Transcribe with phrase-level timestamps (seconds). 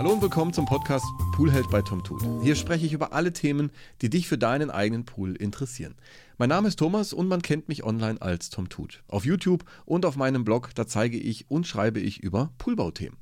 [0.00, 2.22] Hallo und willkommen zum Podcast Poolheld bei Tom Tut.
[2.42, 3.70] Hier spreche ich über alle Themen,
[4.00, 5.94] die dich für deinen eigenen Pool interessieren.
[6.38, 9.02] Mein Name ist Thomas und man kennt mich online als Tom Tut.
[9.08, 13.18] Auf YouTube und auf meinem Blog, da zeige ich und schreibe ich über Poolbauthemen.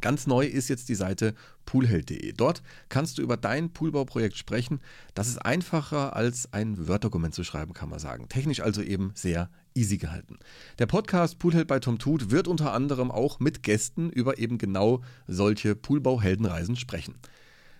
[0.00, 1.36] Ganz neu ist jetzt die Seite
[1.66, 2.32] poolheld.de.
[2.32, 4.80] Dort kannst du über dein Poolbauprojekt sprechen.
[5.14, 8.28] Das ist einfacher als ein Word-Dokument zu schreiben, kann man sagen.
[8.28, 10.38] Technisch also eben sehr easy gehalten.
[10.78, 15.02] Der Podcast Poolheld bei Tom Tut wird unter anderem auch mit Gästen über eben genau
[15.26, 17.14] solche Poolbau-Heldenreisen sprechen.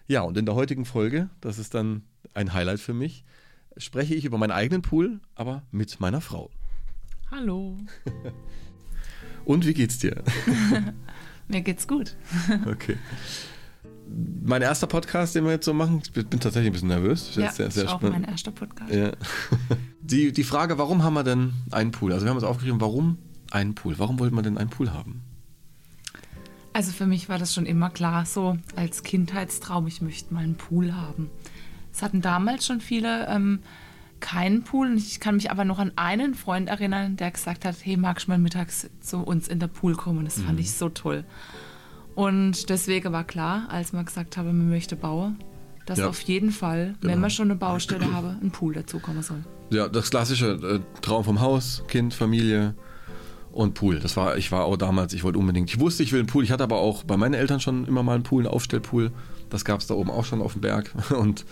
[0.06, 2.02] Ja, und in der heutigen Folge, das ist dann
[2.34, 3.24] ein Highlight für mich,
[3.76, 6.50] spreche ich über meinen eigenen Pool, aber mit meiner Frau.
[7.30, 7.78] Hallo.
[9.44, 10.22] und wie geht's dir?
[11.48, 12.16] Mir geht's gut.
[12.66, 12.96] okay.
[14.44, 17.34] Mein erster Podcast, den wir jetzt so machen, ich bin tatsächlich ein bisschen nervös.
[17.36, 18.92] Ja, sehr, sehr ist auch mein erster Podcast.
[18.92, 19.12] Ja.
[20.00, 22.12] Die, die Frage, warum haben wir denn einen Pool?
[22.12, 23.18] Also wir haben uns aufgeschrieben, warum
[23.52, 23.98] einen Pool?
[23.98, 25.22] Warum wollten wir denn einen Pool haben?
[26.72, 30.56] Also für mich war das schon immer klar, so als Kindheitstraum, ich möchte mal einen
[30.56, 31.30] Pool haben.
[31.92, 33.60] Es hatten damals schon viele ähm,
[34.20, 34.96] keinen Pool.
[34.96, 38.30] Ich kann mich aber noch an einen Freund erinnern, der gesagt hat, hey, magst du
[38.30, 40.24] mal mittags zu uns in der Pool kommen?
[40.24, 40.58] Das fand mhm.
[40.60, 41.24] ich so toll.
[42.14, 45.38] Und deswegen war klar, als man gesagt habe, man möchte bauen,
[45.86, 46.08] dass ja.
[46.08, 47.12] auf jeden Fall, genau.
[47.12, 49.42] wenn man schon eine Baustelle habe, ein Pool dazukommen soll.
[49.70, 52.74] Ja, das klassische äh, Traum vom Haus, Kind, Familie
[53.50, 53.98] und Pool.
[53.98, 56.44] Das war, ich war auch damals, ich wollte unbedingt, ich wusste, ich will einen Pool.
[56.44, 59.10] Ich hatte aber auch bei meinen Eltern schon immer mal einen Pool, einen Aufstellpool.
[59.50, 60.90] Das gab es da oben auch schon auf dem Berg.
[61.10, 61.44] Und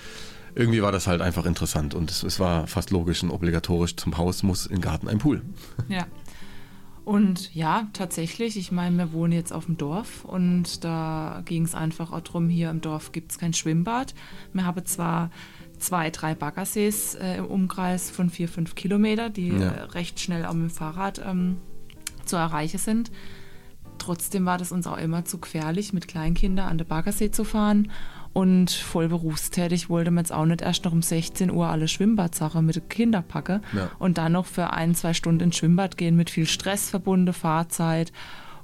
[0.55, 3.95] irgendwie war das halt einfach interessant und es, es war fast logisch und obligatorisch.
[3.95, 5.43] Zum Haus muss im Garten ein Pool.
[5.89, 6.07] Ja.
[7.11, 11.75] Und ja, tatsächlich, ich meine, wir wohnen jetzt auf dem Dorf und da ging es
[11.75, 14.15] einfach auch darum, hier im Dorf gibt es kein Schwimmbad.
[14.53, 15.33] Wir haben zwar
[15.81, 19.71] zwei, drei Baggersees äh, im Umkreis von vier, fünf Kilometer, die ja.
[19.71, 21.57] äh, recht schnell auch mit dem Fahrrad ähm,
[22.27, 23.11] zu erreichen sind.
[23.99, 27.91] Trotzdem war das uns auch immer zu gefährlich, mit Kleinkindern an den Baggersee zu fahren.
[28.33, 32.65] Und voll berufstätig wollte man jetzt auch nicht erst noch um 16 Uhr alle Schwimmbadsachen
[32.65, 33.91] mit den Kindern packen ja.
[33.99, 38.13] und dann noch für ein, zwei Stunden ins Schwimmbad gehen mit viel Stress verbunden, Fahrzeit.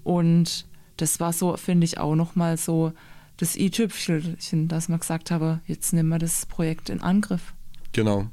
[0.05, 0.67] Und
[0.99, 2.93] das war so, finde ich, auch nochmal so
[3.39, 7.53] das i-Tüpfelchen, dass man gesagt habe, jetzt nehmen wir das Projekt in Angriff.
[7.93, 8.27] Genau.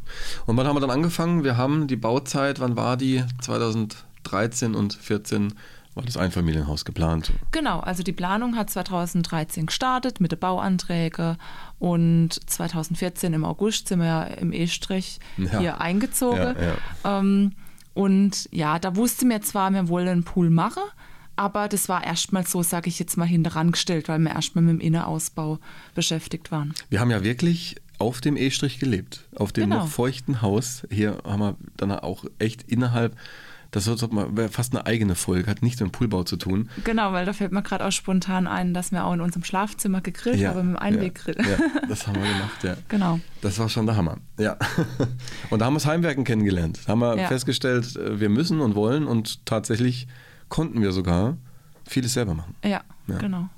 [0.45, 1.43] Und wann haben wir dann angefangen?
[1.43, 3.23] Wir haben die Bauzeit, wann war die?
[3.41, 5.53] 2013 und 2014
[5.95, 7.31] war das Einfamilienhaus geplant?
[7.51, 11.37] Genau, also die Planung hat 2013 gestartet mit den Bauanträgen
[11.79, 15.59] und 2014 im August sind wir ja im E-Strich ja.
[15.59, 16.55] hier eingezogen.
[17.03, 17.19] Ja.
[17.19, 17.51] Ähm,
[17.93, 20.83] und ja, da wussten wir zwar, wir wollen einen Pool machen,
[21.35, 24.79] aber das war erstmal so, sage ich jetzt mal, hinterangestellt, weil wir erstmal mit dem
[24.79, 25.59] Innenausbau
[25.95, 26.73] beschäftigt waren.
[26.89, 29.83] Wir haben ja wirklich auf dem E-Strich gelebt, auf dem genau.
[29.83, 30.87] noch feuchten Haus.
[30.89, 33.15] Hier haben wir dann auch echt innerhalb
[33.73, 36.69] das wäre fast eine eigene Folge, hat nichts mit dem Poolbau zu tun.
[36.83, 39.99] Genau, weil da fällt mir gerade auch spontan ein, dass wir auch in unserem Schlafzimmer
[39.99, 41.37] gegrillt ja, haben mit dem Einweggrill.
[41.39, 41.57] Ja, ja,
[41.89, 42.77] das haben wir gemacht, ja.
[42.87, 43.19] Genau.
[43.41, 44.17] Das war schon der Hammer.
[44.37, 44.57] Ja.
[45.49, 46.81] Und da haben wir das Heimwerken kennengelernt.
[46.85, 47.27] Da haben wir ja.
[47.27, 50.07] festgestellt, äh, wir müssen und wollen und tatsächlich
[50.49, 51.37] konnten wir sogar
[51.87, 52.55] vieles selber machen.
[52.63, 53.49] Ja, genau.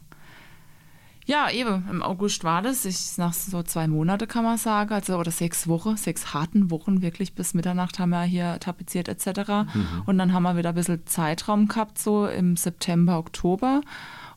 [1.28, 2.86] Ja, eben, im August war das.
[2.86, 7.02] Ich, nach so zwei Monate kann man sagen, also oder sechs Wochen, sechs harten Wochen,
[7.02, 9.50] wirklich bis Mitternacht haben wir hier tapeziert etc.
[9.74, 10.04] Mhm.
[10.06, 13.82] Und dann haben wir wieder ein bisschen Zeitraum gehabt, so im September, Oktober.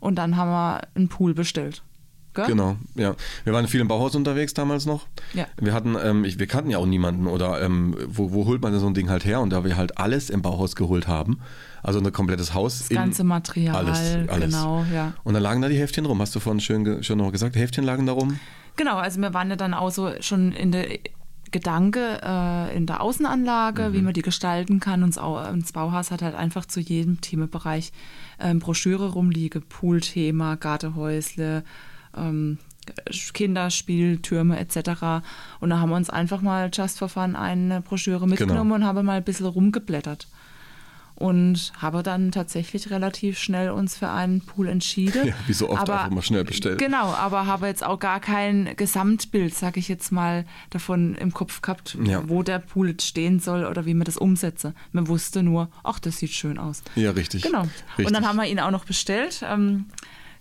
[0.00, 1.82] Und dann haben wir einen Pool bestellt.
[2.32, 2.46] Gell?
[2.46, 3.14] Genau, ja.
[3.44, 5.06] Wir waren viel im Bauhaus unterwegs damals noch.
[5.34, 5.46] Ja.
[5.60, 8.72] Wir hatten, ähm, ich, wir kannten ja auch niemanden oder ähm, wo, wo holt man
[8.72, 9.40] denn so ein Ding halt her?
[9.40, 11.40] Und da wir halt alles im Bauhaus geholt haben,
[11.82, 12.78] also ein komplettes Haus.
[12.78, 14.44] Das ganze Material, alles, alles.
[14.46, 15.14] genau, ja.
[15.24, 17.84] Und dann lagen da die Heftchen rum, hast du vorhin schön, schön noch gesagt, Heftchen
[17.84, 18.38] lagen da rum?
[18.76, 20.86] Genau, also wir waren ja dann auch so schon in der
[21.50, 23.92] Gedanke äh, in der Außenanlage, mhm.
[23.92, 25.02] wie man die gestalten kann.
[25.02, 27.92] Und das Bauhaus hat halt einfach zu jedem Themenbereich
[28.38, 31.64] ähm, Broschüre rumliegen, Poolthema, Gartenhäusle,
[32.16, 32.58] ähm,
[33.34, 35.22] Kinderspieltürme etc.
[35.60, 38.74] Und da haben wir uns einfach mal just for fun eine Broschüre mitgenommen genau.
[38.76, 40.28] und haben mal ein bisschen rumgeblättert
[41.18, 45.26] und habe dann tatsächlich relativ schnell uns für einen Pool entschieden.
[45.26, 46.78] Ja, wie so oft aber, einfach mal schnell bestellt.
[46.78, 51.60] Genau, aber habe jetzt auch gar kein Gesamtbild, sage ich jetzt mal, davon im Kopf
[51.60, 52.28] gehabt, ja.
[52.28, 54.74] wo der Pool jetzt stehen soll oder wie man das umsetze.
[54.92, 56.82] Man wusste nur, ach, das sieht schön aus.
[56.94, 57.42] Ja, richtig.
[57.42, 57.62] Genau.
[57.62, 58.06] Richtig.
[58.06, 59.42] Und dann haben wir ihn auch noch bestellt.
[59.44, 59.86] Ähm,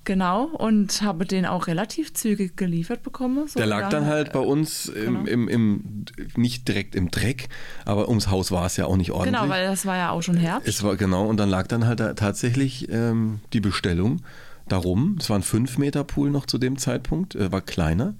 [0.07, 3.45] Genau, und habe den auch relativ zügig geliefert bekommen.
[3.45, 5.27] So der lag dann halt bei uns im, genau.
[5.27, 6.05] im, im,
[6.37, 7.49] nicht direkt im Dreck,
[7.83, 9.37] aber ums Haus war es ja auch nicht ordentlich.
[9.37, 10.65] Genau, weil das war ja auch schon Herbst.
[10.65, 14.21] Es war genau, und dann lag dann halt da tatsächlich ähm, die Bestellung
[14.69, 15.17] darum.
[15.19, 18.13] Es war ein 5 Meter Pool noch zu dem Zeitpunkt, äh, war kleiner.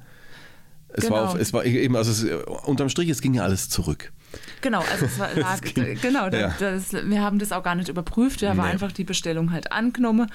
[0.90, 1.16] Es, genau.
[1.16, 4.12] war auf, es war eben, also es, unterm Strich, es ging ja alles zurück.
[4.60, 6.54] Genau, also es war, lag, genau, ja.
[6.60, 8.64] das, wir haben das auch gar nicht überprüft, wir haben Nee.
[8.64, 10.30] einfach die Bestellung halt angenommen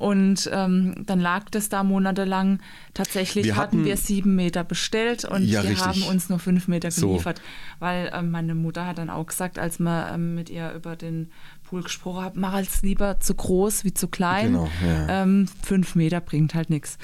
[0.00, 2.60] und ähm, dann lag das da monatelang.
[2.94, 5.86] Tatsächlich Wir hatten, hatten- wir sieben Meter bestellt und Ja, wir richtig.
[5.86, 7.08] haben uns nur fünf Meter So.
[7.08, 7.42] geliefert,
[7.80, 11.30] weil ähm, meine Mutter hat dann auch gesagt, als wir ähm, mit ihr über den
[11.64, 14.46] Pool gesprochen haben, mach als lieber zu groß wie zu klein.
[14.54, 15.22] Genau, ja.
[15.22, 16.96] ähm, fünf Meter bringt halt nichts.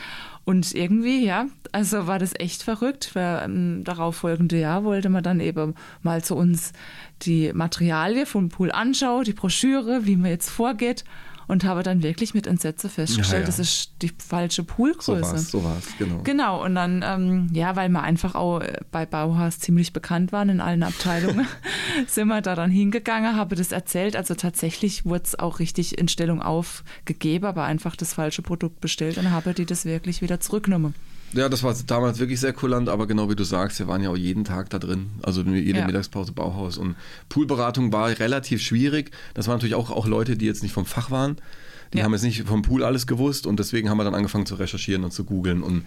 [0.44, 3.10] Und irgendwie, ja, also war das echt verrückt.
[3.14, 6.72] Weil, ähm, darauf folgende Jahr wollte man dann eben mal zu uns
[7.22, 11.04] die Materialie vom Pool anschauen, die Broschüre, wie man jetzt vorgeht.
[11.48, 13.46] Und habe dann wirklich mit Entsetzen festgestellt, Ja, ja.
[13.46, 15.20] das ist die falsche So Poolgröße.
[15.22, 16.20] war's, so war's, genau.
[16.24, 20.48] Genau, und dann, ähm, ja, weil wir einfach auch äh, bei Bauhaus ziemlich bekannt waren
[20.48, 21.46] in allen Abteilungen,
[22.08, 24.16] sind wir da dann hingegangen, habe das erzählt.
[24.16, 29.16] Also tatsächlich wurde es auch richtig in Stellung aufgegeben, aber einfach das falsche Produkt bestellt
[29.18, 30.94] und habe die das wirklich wieder zurückgenommen.
[31.32, 34.10] Ja, das war damals wirklich sehr kulant, aber genau wie du sagst, wir waren ja
[34.10, 35.10] auch jeden Tag da drin.
[35.22, 35.86] Also jede Ja.
[35.86, 36.78] Mittagspause Bauhaus.
[36.78, 36.94] Und
[37.28, 39.10] Poolberatung war relativ schwierig.
[39.34, 41.36] Das waren natürlich auch, auch Leute, die jetzt nicht vom Fach waren.
[41.92, 42.04] Die Ja.
[42.04, 45.04] haben jetzt nicht vom Pool alles gewusst und deswegen haben wir dann angefangen zu recherchieren
[45.04, 45.62] und zu googeln.
[45.62, 45.84] Und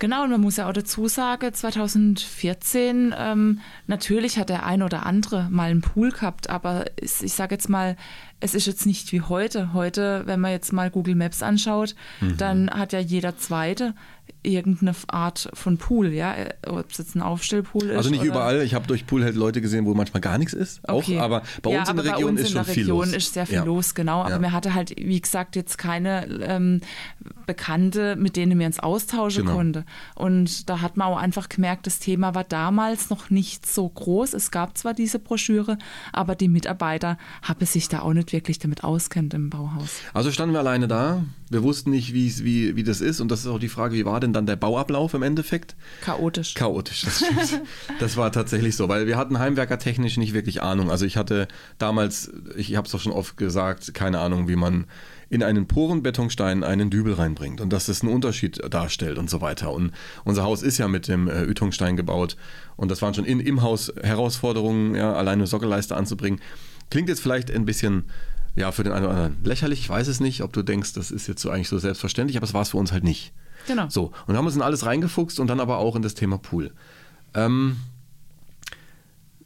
[0.00, 3.58] Genau, und man muss ja auch dazu sagen, 2014, ähm,
[3.88, 7.68] natürlich hat der ein oder andere mal einen Pool gehabt, aber es, ich sage jetzt
[7.68, 7.96] mal,
[8.38, 9.72] es ist jetzt nicht wie heute.
[9.72, 12.36] Heute, wenn man jetzt mal Google Maps anschaut, Mhm.
[12.36, 13.94] dann hat ja jeder Zweite
[14.48, 16.34] irgendeine Art von Pool, ja,
[16.66, 17.96] ob es jetzt ein Aufstellpool ist.
[17.96, 18.62] also nicht oder überall.
[18.62, 20.80] Ich habe durch Pool halt Leute gesehen, wo manchmal gar nichts ist.
[20.88, 21.18] Okay.
[21.18, 22.74] Auch, aber bei ja, uns in aber der Region bei uns ist in schon der
[22.74, 23.14] viel Region los.
[23.16, 23.64] ist sehr viel Ja.
[23.64, 24.20] los, genau.
[24.22, 24.38] Aber Ja.
[24.38, 26.80] mir hatte halt, wie gesagt, jetzt keine ähm,
[27.46, 29.56] Bekannte, mit denen wir uns austauschen Genau.
[29.56, 29.84] konnte.
[30.14, 34.34] Und da hat man auch einfach gemerkt, das Thema war damals noch nicht so groß.
[34.34, 35.78] Es gab zwar diese Broschüre,
[36.12, 40.00] aber die Mitarbeiter haben sich da auch nicht wirklich damit auskennt im Bauhaus.
[40.14, 41.24] Also standen wir alleine da.
[41.50, 43.20] Wir wussten nicht, wie's- wie, wie das ist.
[43.20, 45.76] Und das ist auch die Frage, wie war denn dann der Bauablauf im Endeffekt?
[46.00, 46.54] Chaotisch.
[46.54, 47.62] Chaotisch, das stimmt.
[48.00, 50.90] das war tatsächlich so, weil wir hatten heimwerkertechnisch nicht wirklich Ahnung.
[50.90, 51.48] Also ich hatte
[51.78, 54.86] damals, ich habe es doch schon oft gesagt, keine Ahnung, wie man
[55.30, 59.72] in einen Porenbetonstein einen Dübel reinbringt und dass das einen Unterschied darstellt und so weiter.
[59.72, 59.92] Und
[60.24, 62.36] unser Haus ist ja mit dem äh, Ytongstein gebaut
[62.76, 66.40] und das waren schon in, im Haus Herausforderungen, ja, alleine Sockelleiste anzubringen.
[66.90, 68.04] Klingt jetzt vielleicht ein bisschen
[68.56, 71.10] ja, für den einen oder anderen lächerlich, ich weiß es nicht, ob du denkst, das
[71.10, 73.32] ist jetzt so eigentlich so selbstverständlich, aber es war es für uns halt nicht.
[73.68, 73.86] Genau.
[73.88, 76.72] So, und haben uns in alles reingefuchst und dann aber auch in das Thema Pool.
[77.34, 77.76] Ähm,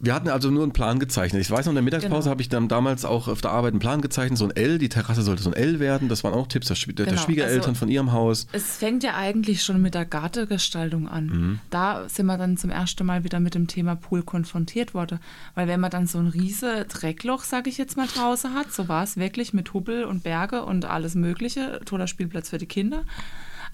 [0.05, 1.41] wir hatten also nur einen Plan gezeichnet.
[1.43, 2.31] Ich weiß noch, in der Mittagspause Genau.
[2.33, 4.89] habe ich dann damals auch auf der Arbeit einen Plan gezeichnet, so ein L, die
[4.89, 6.09] Terrasse sollte so ein L werden.
[6.09, 8.49] Das waren auch Tipps der, Schwie- der Genau, Schwiegereltern also- von ihrem Haus.
[8.51, 11.27] Es fängt ja eigentlich schon mit der Gartengestaltung an.
[11.27, 11.59] Mhm.
[11.71, 15.21] Da sind wir dann zum ersten Mal wieder mit dem Thema Pool konfrontiert worden.
[15.55, 18.89] Weil wenn man dann so ein riese Dreckloch, sage ich jetzt mal, draußen hat, so
[18.89, 23.05] war es wirklich mit Hubbel und Berge und alles Mögliche, toller Spielplatz für die Kinder.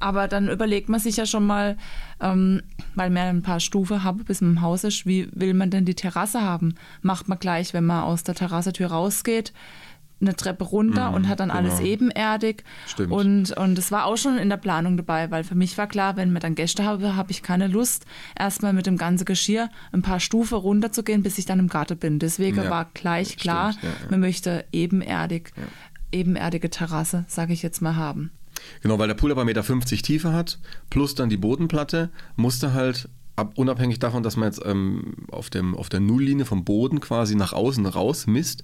[0.00, 1.76] Aber dann überlegt man sich ja schon mal,
[2.20, 2.62] ähm,
[2.94, 5.94] weil wir ein paar Stufen haben bis im Haus ist, wie will man denn die
[5.94, 6.74] Terrasse haben?
[7.02, 9.52] Macht man gleich, wenn man aus der Terrassentür rausgeht,
[10.20, 11.90] eine Treppe runter und hat dann alles genau.
[11.90, 12.64] ebenerdig.
[12.86, 13.12] Stimmt.
[13.12, 16.16] Und, und das war auch schon in der Planung dabei, weil für mich war klar,
[16.16, 18.04] wenn wir dann Gäste habe, habe ich keine Lust,
[18.36, 22.18] erstmal mit dem ganzen Geschirr ein paar Stufen runterzugehen, bis ich dann im Garten bin.
[22.18, 23.94] Deswegen Ja, war gleich stimmt, klar, ja, ja.
[24.10, 25.52] man möchte ebenerdig,
[26.10, 28.32] ebenerdige Terrasse, sage ich jetzt mal, haben.
[28.82, 30.58] Genau, weil der Pool aber 1,50 Meter Tiefe hat,
[30.90, 33.08] plus dann die Bodenplatte, musste halt,
[33.38, 37.34] ab, unabhängig davon, dass man jetzt ähm, auf, dem, auf der Nulllinie vom Boden quasi
[37.34, 38.62] nach außen raus misst,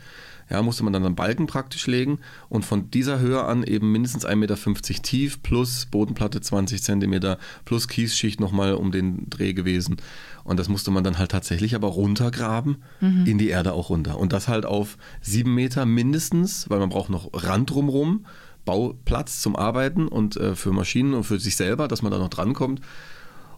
[0.50, 2.18] ja, musste man dann einen Balken praktisch legen
[2.50, 7.88] und von dieser Höhe an eben mindestens 1,50 Meter tief plus Bodenplatte 20 Zentimeter plus
[7.88, 9.96] Kiesschicht nochmal um den Dreh gewesen.
[10.42, 12.82] Und das musste man dann halt tatsächlich aber runtergraben,
[13.26, 14.18] in die Erde auch runter.
[14.18, 18.26] Und das halt auf sieben Meter mindestens, weil man braucht noch Rand drumrum.
[18.64, 22.28] Bauplatz zum Arbeiten und äh, für Maschinen und für sich selber, dass man da noch
[22.30, 22.80] drankommt.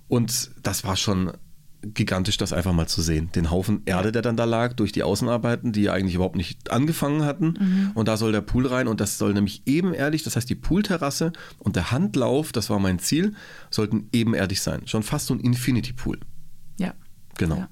[0.08, 1.32] Und das war schon
[1.82, 3.30] gigantisch, das einfach mal zu sehen.
[3.34, 6.70] Den Haufen Erde, der dann da lag, durch die Außenarbeiten, die ja eigentlich überhaupt nicht
[6.70, 7.92] angefangen hatten.
[7.94, 11.32] Und da soll der Pool rein und das soll nämlich ebenerdig, das heißt die Poolterrasse
[11.58, 13.34] und der Handlauf, das war mein Ziel,
[13.70, 14.86] sollten ebenerdig sein.
[14.86, 16.18] Schon fast so ein Infinity Pool.
[16.78, 16.94] Ja.
[17.36, 17.56] Genau.
[17.56, 17.68] Ja.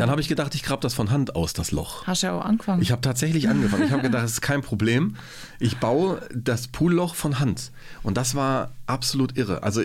[0.00, 2.06] Dann habe ich gedacht, ich grab das von Hand aus, das Loch.
[2.06, 2.80] Hast ja auch angefangen.
[2.82, 3.84] Ich habe tatsächlich angefangen.
[3.84, 5.16] Ich habe gedacht, das ist kein Problem.
[5.60, 7.70] Ich baue das Poolloch von Hand.
[8.02, 9.62] Und das war absolut irre.
[9.62, 9.82] Also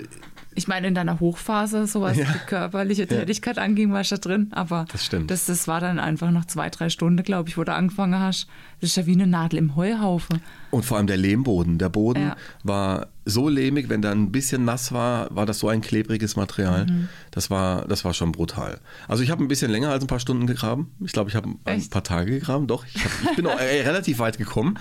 [0.56, 2.26] Ich meine, in deiner Hochphase, so was Ja.
[2.26, 4.48] die körperliche Tätigkeit anging, war ich da drin.
[4.52, 5.30] Aber Das stimmt.
[5.30, 8.48] Das, das war dann einfach noch zwei, drei Stunden, glaube ich, wo du angefangen hast.
[8.79, 10.41] Das ist ja wie eine Nadel im Heuhaufen.
[10.69, 11.79] Und vor allem der Lehmboden.
[11.79, 12.36] Der Boden Ja.
[12.63, 16.86] war so lehmig, wenn da ein bisschen nass war, war das so ein klebriges Material.
[16.86, 17.10] Mhm.
[17.31, 18.79] Das, war, das war schon brutal.
[19.07, 20.91] Also ich habe ein bisschen länger als ein paar Stunden gegraben.
[21.03, 22.67] Ich glaube, ich habe ein paar Tage gegraben.
[22.67, 24.77] Doch, ich, hab, ich bin auch äh, relativ weit gekommen.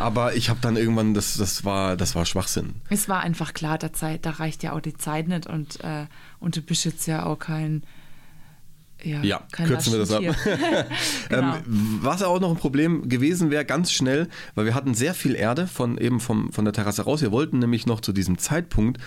[0.00, 2.74] Aber ich habe dann irgendwann, das, das, war, das war Schwachsinn.
[2.90, 6.06] Es war einfach klar, der Zeit, da reicht ja auch die Zeit nicht und, äh,
[6.40, 7.84] und du bist jetzt ja auch kein
[9.02, 10.22] ja, Ja, kürzen wir das ab.
[10.22, 10.86] Lastentier.
[11.28, 11.56] genau.
[11.56, 15.34] Ähm, was auch noch ein Problem gewesen wäre, ganz schnell, weil wir hatten sehr viel
[15.34, 17.22] Erde von eben vom, von der Terrasse raus.
[17.22, 19.00] Wir wollten nämlich noch zu diesem Zeitpunkt,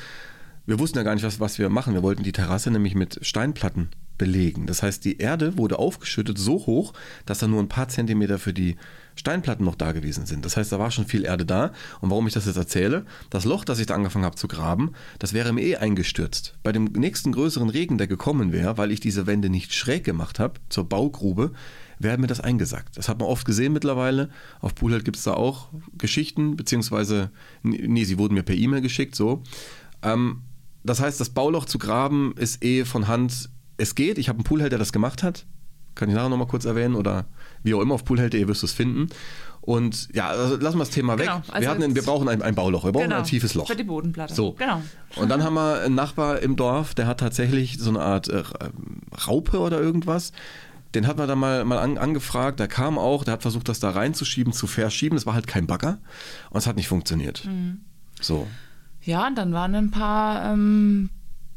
[0.70, 1.96] wir wussten ja gar nicht, was, was wir machen.
[1.96, 4.68] Wir wollten die Terrasse nämlich mit Steinplatten belegen.
[4.68, 6.94] Das heißt, die Erde wurde aufgeschüttet so hoch,
[7.26, 8.76] dass da nur ein paar Zentimeter für die
[9.16, 10.46] Steinplatten noch da gewesen sind.
[10.46, 11.72] Das heißt, da war schon viel Erde da.
[12.02, 14.92] Und warum ich das jetzt erzähle, das Loch, das ich da angefangen habe zu graben,
[15.18, 16.56] das wäre mir eh eingestürzt.
[16.62, 20.38] Bei dem nächsten größeren Regen, der gekommen wäre, weil ich diese Wände nicht schräg gemacht
[20.38, 21.52] habe zur Baugrube,
[21.98, 22.96] wäre mir das eingesackt.
[22.96, 24.30] Das hat man oft gesehen mittlerweile.
[24.60, 27.32] Auf Poolhead gibt es da auch Geschichten, beziehungsweise,
[27.64, 29.42] nee, sie wurden mir per E-Mail geschickt, so.
[30.04, 30.44] Ähm,
[30.84, 33.50] das heißt, das Bauloch zu graben ist eh von Hand.
[33.78, 34.18] Es geht.
[34.18, 35.46] Ich habe einen Poolheld, der das gemacht hat.
[35.96, 37.26] Kann ich nachher nochmal kurz erwähnen oder
[37.64, 39.10] wie auch immer auf poolheld.de wirst du es finden.
[39.62, 41.28] Und ja, also lassen wir das Thema weg.
[41.28, 43.18] Genau, also wir, hatten, wir brauchen ein, ein Bauloch, wir brauchen genau.
[43.18, 43.68] ein tiefes Loch.
[43.68, 44.34] Für die Bodenplatte.
[44.34, 44.54] So.
[44.54, 44.82] Genau.
[45.16, 48.44] Und dann haben wir einen Nachbar im Dorf, der hat tatsächlich so eine Art äh,
[49.28, 50.32] Raupe oder irgendwas.
[50.96, 53.80] Den hat man dann mal, mal an, angefragt, der kam auch, der hat versucht, das
[53.80, 55.18] da reinzuschieben, zu verschieben.
[55.18, 56.00] Es war halt kein Bagger
[56.50, 57.46] und es hat nicht funktioniert.
[57.46, 57.82] Mhm.
[58.20, 58.48] So.
[59.10, 61.10] Ja, und dann waren ein paar ähm,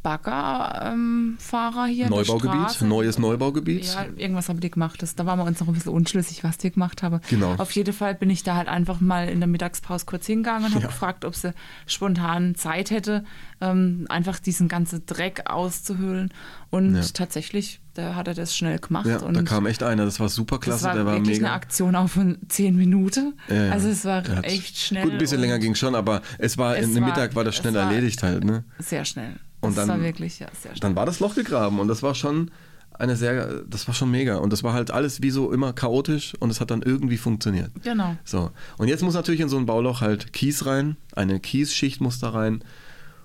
[0.02, 2.06] Baggerfahrer hier.
[2.06, 3.84] in der Neubaugebiet, neues Neubaugebiet.
[3.84, 5.02] Ja, irgendwas haben die gemacht.
[5.02, 7.20] Das, da waren wir uns noch ein bisschen unschlüssig, was die gemacht haben.
[7.28, 7.54] Genau.
[7.56, 10.70] Auf jeden Fall bin ich da halt einfach mal in der Mittagspause kurz hingegangen und
[10.74, 10.88] habe Ja.
[10.88, 11.52] gefragt, ob sie
[11.86, 13.22] spontan Zeit hätte,
[13.60, 16.32] ähm, einfach diesen ganzen Dreck auszuhöhlen.
[16.70, 17.02] Und Ja.
[17.12, 19.06] tatsächlich, da hat er das schnell gemacht.
[19.06, 21.38] Ja, und da kam echt einer, das war super das klasse, war der war wirklich
[21.38, 21.46] mega.
[21.48, 23.34] eine Aktion auch von zehn Minuten.
[23.48, 23.72] Ja, ja.
[23.72, 25.04] Also es war hat- echt schnell.
[25.04, 27.54] Gut, ein bisschen länger ging schon, aber es war, Es in war- Mittag war das
[27.56, 28.64] schnell erledigt halt, ne?
[28.78, 29.36] Sehr schnell.
[29.60, 30.80] Und das dann- war wirklich ja, sehr schnell.
[30.80, 32.50] Dann war das Loch gegraben und das war schon
[32.98, 34.36] eine sehr, das war schon mega.
[34.36, 37.70] Und das war halt alles wie so immer chaotisch und es hat dann irgendwie funktioniert.
[37.82, 38.16] Genau.
[38.24, 38.50] So.
[38.78, 42.30] Und jetzt muss natürlich in so ein Bauloch halt Kies rein, eine Kiesschicht muss da
[42.30, 42.62] rein.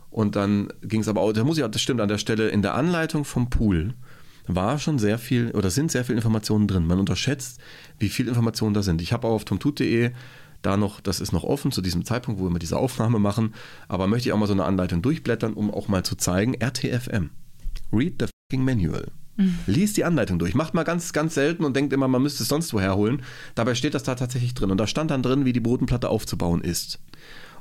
[0.10, 2.62] Und dann ging es aber auch, da muss ich, das stimmt, an der Stelle in
[2.62, 3.94] der Anleitung vom Pool
[4.48, 6.88] war schon sehr viel oder sind sehr viele Informationen drin.
[6.88, 7.60] Man unterschätzt,
[8.00, 9.02] wie viel Informationen da sind.
[9.02, 10.12] Ich habe auch auf tomtut.de
[10.62, 13.54] da noch, das ist noch offen zu diesem Zeitpunkt, wo wir diese Aufnahme machen,
[13.88, 17.30] aber möchte ich auch mal so eine Anleitung durchblättern, um auch mal zu zeigen, RTFM.
[17.94, 19.12] Read the fucking manual.
[19.68, 20.56] Lies die Anleitung durch.
[20.56, 23.22] Macht mal ganz, ganz selten und denkt immer, man müsste es sonst woher holen.
[23.54, 24.72] Dabei steht das da tatsächlich drin.
[24.72, 27.00] Und da stand dann drin, wie die Bodenplatte aufzubauen ist.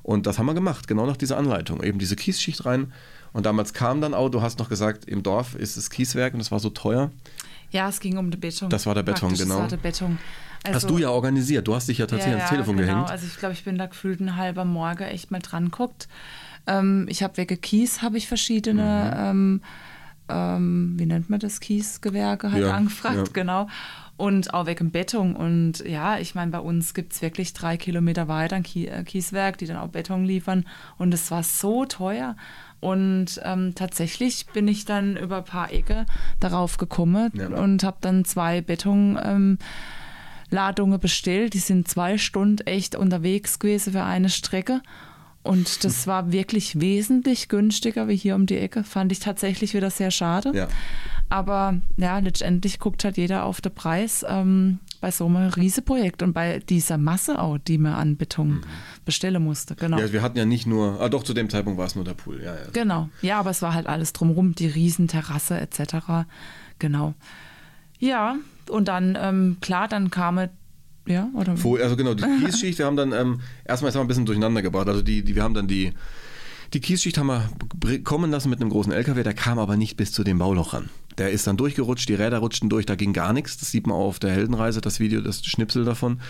[0.07, 1.83] Und das haben wir gemacht, genau nach dieser Anleitung.
[1.83, 2.93] Eben diese Kiesschicht rein.
[3.33, 6.39] Und damals kam dann auch, du hast noch gesagt, im Dorf ist das Kieswerk und
[6.39, 7.11] das war so teuer.
[7.73, 8.71] Ja, es ging um den Beton.
[8.71, 9.63] Das war der Beton, Praktisch, genau.
[9.63, 10.19] Das war der Beton.
[10.63, 11.67] Also, hast du ja organisiert.
[11.67, 12.93] Du hast dich ja tatsächlich ans Telefon genau.
[12.93, 13.11] gehängt.
[13.11, 16.07] Also ich glaube, ich bin da gefühlt ein halber Morgen echt mal dran guckt.
[16.69, 19.61] Ähm, ich habe wegen Kies habe ich verschiedene, ähm,
[20.29, 23.25] ähm, wie nennt man das, Kiesgewerke halt Ja, angefragt, ja.
[23.33, 23.69] genau.
[24.17, 25.37] Und auch wegen Beton.
[25.37, 29.59] Und ja, ich meine, bei uns gibt es wirklich drei Kilometer weiter ein äh, Kieswerk,
[29.59, 30.65] die dann auch Beton liefern.
[30.97, 32.35] Und es war so teuer.
[32.81, 36.07] Und ähm, tatsächlich bin ich dann über ein paar Ecke
[36.41, 37.49] darauf gekommen Ja.
[37.49, 39.19] und habe dann zwei Beton.
[39.23, 39.59] Ähm,
[40.51, 41.55] Ladungen bestellt.
[41.55, 44.81] Die sind zwei Stunden echt unterwegs gewesen für eine Strecke.
[45.47, 48.85] Und das war wirklich wesentlich günstiger wie hier um die Ecke.
[48.85, 50.53] Fand ich tatsächlich wieder sehr schade.
[50.55, 50.69] Ja.
[51.29, 56.33] Aber ja, letztendlich guckt halt jeder auf den Preis ähm, bei so einem Riesenprojekt und
[56.33, 58.61] bei dieser Masse auch, die man an Beton
[59.05, 59.75] bestellen musste.
[59.75, 59.99] Genau.
[59.99, 62.15] Ja, wir hatten ja nicht nur, ah doch, zu dem Zeitpunkt war es nur der
[62.15, 62.43] Pool.
[62.43, 62.71] Ja, ja.
[62.73, 63.09] Genau.
[63.23, 66.27] Ja, aber es war halt alles drumherum, die Riesenterrasse etc.
[66.79, 67.15] Genau.
[67.99, 68.37] Ja,
[68.69, 70.51] und dann, ähm, klar, dann kam es,
[71.07, 71.53] ja, oder?
[71.53, 74.63] Also genau, die Kiesschicht, wir haben dann ähm, erstmal jetzt haben wir ein bisschen durcheinander
[74.63, 74.89] gebracht.
[74.89, 75.93] Also die, die, wir haben dann die,
[76.73, 80.13] die Kiesschicht haben wir kommen lassen mit einem großen LKW, der kam aber nicht bis
[80.13, 80.89] zu dem Bauloch ran.
[81.19, 83.57] Der ist dann durchgerutscht, die Räder rutschten durch, da ging gar nichts.
[83.57, 86.21] Das sieht man auch auf der Heldenreise, das Video, das Schnipsel davon.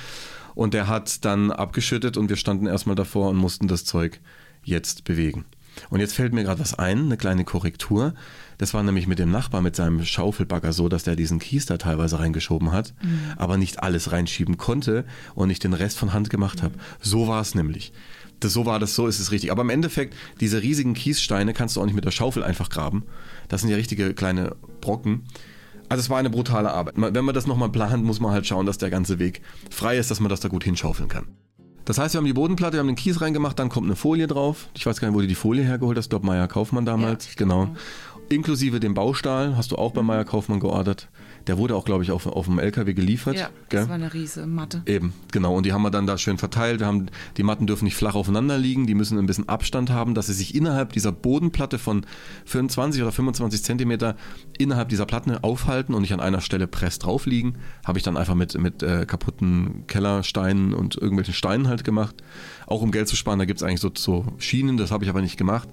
[0.55, 4.21] Und der hat dann abgeschüttet und wir standen erstmal davor und mussten das Zeug
[4.63, 5.45] jetzt bewegen.
[5.91, 8.15] Und jetzt fällt mir gerade was ein, eine kleine Korrektur.
[8.59, 11.77] Das war nämlich mit dem Nachbar mit seinem Schaufelbagger so, dass der diesen Kies da
[11.77, 12.95] teilweise reingeschoben hat,
[13.37, 16.75] aber nicht alles reinschieben konnte und ich den Rest von Hand gemacht habe.
[17.01, 17.93] So war es nämlich.
[18.41, 19.51] Das, so war das, so ist es richtig.
[19.51, 23.05] Aber im Endeffekt, diese riesigen Kiessteine kannst du auch nicht mit der Schaufel einfach graben.
[23.49, 25.23] Das sind ja richtige kleine Brocken.
[25.89, 26.95] Also es war eine brutale Arbeit.
[26.97, 30.11] Wenn man das nochmal plant, muss man halt schauen, dass der ganze Weg frei ist,
[30.11, 31.29] dass man das da gut hinschaufeln kann.
[31.85, 34.27] Das heißt, wir haben die Bodenplatte, wir haben den Kies reingemacht, dann kommt eine Folie
[34.27, 34.69] drauf.
[34.75, 36.07] Ich weiß gar nicht, wo du die Folie hergeholt hast.
[36.07, 37.27] Ich glaube, Meier Kaufmann damals.
[37.27, 37.77] Ja, genau.
[38.29, 41.09] Inklusive dem Baustahl hast du auch bei Meier Kaufmann geordert.
[41.47, 43.37] Der wurde auch, glaube ich, auf, auf dem LKW geliefert.
[43.37, 43.81] Ja, gell?
[43.81, 44.83] das war eine riese Matte.
[44.87, 45.55] Eben, genau.
[45.55, 46.81] Und die haben wir dann da schön verteilt.
[46.81, 47.07] Wir haben,
[47.37, 50.33] die Matten dürfen nicht flach aufeinander liegen, die müssen ein bisschen Abstand haben, dass sie
[50.33, 52.05] sich innerhalb dieser Bodenplatte von
[52.47, 54.17] 25 oder 25 Zentimeter
[54.59, 57.55] innerhalb dieser Platten aufhalten und nicht an einer Stelle press drauf liegen.
[57.85, 62.17] Habe ich dann einfach mit, mit äh, kaputten Kellersteinen und irgendwelchen Steinen halt gemacht.
[62.67, 65.11] Auch um Geld zu sparen, da gibt es eigentlich so, so Schienen, das habe ich
[65.11, 65.69] aber nicht gemacht.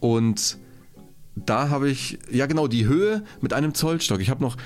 [0.00, 0.58] Und
[1.34, 4.20] da habe ich, ja genau, die Höhe mit einem Zollstock.
[4.20, 4.56] Ich habe noch,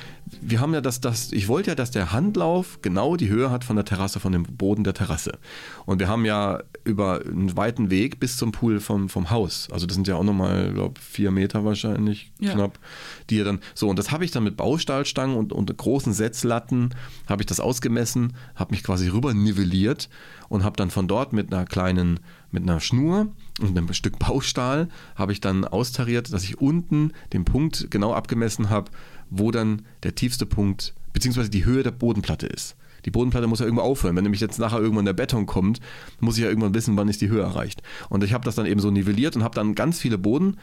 [0.40, 3.62] wir haben ja das, das, ich wollte ja, dass der Handlauf genau die Höhe hat
[3.62, 5.38] von der Terrasse, von dem Boden der Terrasse.
[5.84, 9.86] Und wir haben ja über einen weiten Weg bis zum Pool vom, vom Haus, also
[9.86, 12.52] das sind ja auch nochmal, glaube vier Meter wahrscheinlich, ja.
[12.52, 12.80] knapp,
[13.30, 16.90] die ja dann, so, und das habe ich dann mit Baustahlstangen und, und großen Setzlatten,
[17.28, 20.08] habe ich das ausgemessen, habe mich quasi rüber nivelliert
[20.48, 22.20] und habe dann von dort mit einer kleinen,
[22.56, 23.28] mit einer Schnur
[23.60, 28.70] und einem Stück Baustahl habe ich dann austariert, dass ich unten den Punkt genau abgemessen
[28.70, 28.90] habe,
[29.28, 32.76] wo dann der tiefste Punkt beziehungsweise die Höhe der Bodenplatte ist.
[33.04, 34.16] Die Bodenplatte muss ja irgendwo aufhören.
[34.16, 35.80] Wenn nämlich jetzt nachher irgendwann der Beton kommt,
[36.18, 37.82] muss ich ja irgendwann wissen, wann ist die Höhe erreicht.
[38.08, 40.56] Und ich habe das dann eben so nivelliert und habe dann ganz viele Boden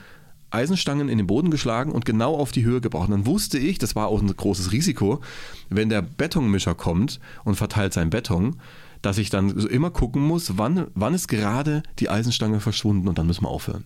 [0.49, 3.09] Eisenstangen in den Boden geschlagen und genau auf die Höhe gebraucht.
[3.09, 5.21] Und dann wusste ich, das war auch ein großes Risiko,
[5.69, 8.57] wenn der Betonmischer kommt und verteilt sein Beton,
[9.03, 13.27] dass ich dann immer gucken muss, wann, wann ist gerade die Eisenstange verschwunden und dann
[13.27, 13.83] müssen wir aufhören.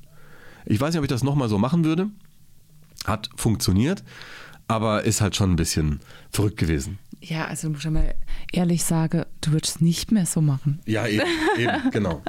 [0.65, 2.09] Ich weiß nicht, ob ich das nochmal so machen würde.
[3.03, 4.03] Hat funktioniert,
[4.67, 6.99] aber ist halt schon ein bisschen verrückt gewesen.
[7.19, 8.13] Ja, also muss ich mal
[8.51, 10.79] ehrlich sagen, du würdest es nicht mehr so machen.
[10.85, 11.25] Ja, eben,
[11.57, 12.21] eben genau.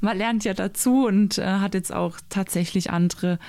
[0.00, 3.40] Man lernt ja dazu und äh, hat jetzt auch tatsächlich andere,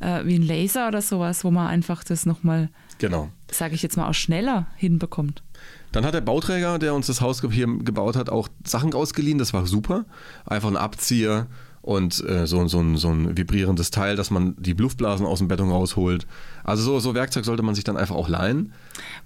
[0.00, 3.30] äh, wie ein Laser oder sowas, wo man einfach das nochmal, genau.
[3.52, 5.43] sage ich jetzt mal, auch schneller hinbekommt.
[5.92, 9.38] Dann hat der Bauträger, der uns das Haus hier gebaut hat, auch Sachen ausgeliehen.
[9.38, 10.04] Das war super.
[10.44, 11.46] Einfach ein Abzieher
[11.84, 15.48] und äh, so, so, ein, so ein vibrierendes Teil, dass man die Luftblasen aus dem
[15.48, 16.26] Beton rausholt.
[16.64, 18.72] Also so, so Werkzeug sollte man sich dann einfach auch leihen.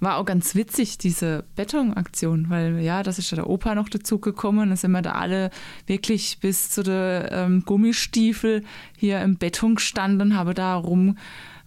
[0.01, 4.19] War auch ganz witzig, diese Betonaktion, weil ja, das ist ja der Opa noch dazu
[4.19, 4.71] gekommen.
[4.71, 5.51] Da sind wir da alle
[5.87, 8.65] wirklich bis zu den ähm, Gummistiefel
[8.97, 11.15] hier im Beton gestanden, habe da rum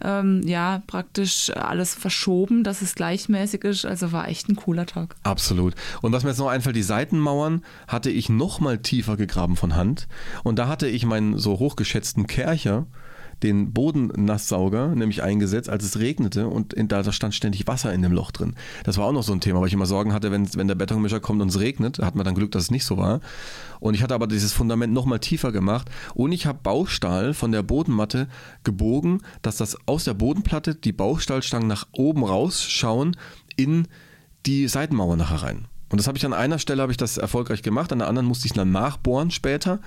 [0.02, 3.84] ähm, ja praktisch alles verschoben, dass es gleichmäßig ist.
[3.84, 5.14] Also war echt ein cooler Tag.
[5.22, 5.74] Absolut.
[6.00, 9.74] Und was mir jetzt noch einfällt, die Seitenmauern hatte ich noch mal tiefer gegraben von
[9.76, 10.08] Hand.
[10.42, 12.86] Und da hatte ich meinen so hochgeschätzten Kercher
[13.42, 18.12] den Bodennasssauger nämlich eingesetzt, als es regnete und in, da, stand ständig Wasser in dem
[18.12, 18.54] Loch drin.
[18.84, 20.74] Das war auch noch so ein Thema, weil ich immer Sorgen hatte, wenn, wenn der
[20.74, 23.20] Betonmischer kommt und es regnet, hat man dann Glück, dass es nicht so war.
[23.80, 27.62] Und ich hatte aber dieses Fundament nochmal tiefer gemacht und ich habe Baustahl von der
[27.62, 28.28] Bodenmatte
[28.64, 33.16] gebogen, dass das aus der Bodenplatte die Baustahlstangen nach oben rausschauen
[33.56, 33.88] in
[34.46, 35.66] die Seitenmauer nachher rein.
[35.90, 38.26] Und das habe ich an einer Stelle habe ich das erfolgreich gemacht, an der anderen
[38.26, 39.80] musste ich dann nachbohren später.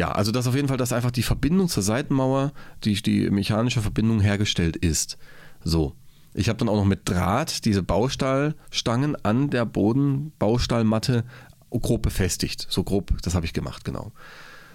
[0.00, 3.82] Ja, also dass auf jeden Fall, dass einfach die Verbindung zur Seitenmauer, die, die mechanische
[3.82, 5.18] Verbindung hergestellt ist.
[5.62, 5.94] So.
[6.32, 11.24] Ich habe dann auch noch mit Draht diese Baustahlstangen an der Bodenbaustahlmatte
[11.68, 12.66] grob befestigt.
[12.70, 14.12] So grob, das habe ich gemacht, genau.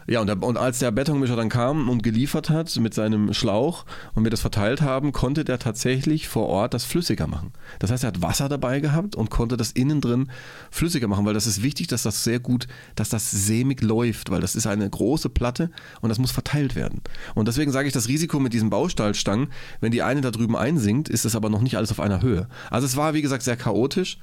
[0.08, 3.86] Ja, und, der, und, als der Betonmischer dann kam und geliefert hat mit seinem Schlauch
[4.14, 7.54] und wir das verteilt haben, konnte der tatsächlich vor Ort das flüssiger machen.
[7.80, 10.30] Das heißt, er hat Wasser dabei gehabt und konnte das innen drin
[10.70, 14.42] flüssiger machen, weil das ist wichtig, dass das sehr gut, dass das sämig läuft, weil
[14.42, 17.02] das ist eine große Platte und das muss verteilt werden.
[17.34, 19.48] Und deswegen sage ich, das Risiko mit diesen Baustahlstangen,
[19.82, 22.48] wenn die eine da drüben einsinkt, ist es aber noch nicht alles auf einer Höhe.
[22.70, 24.20] Also es war, wie gesagt, sehr chaotisch.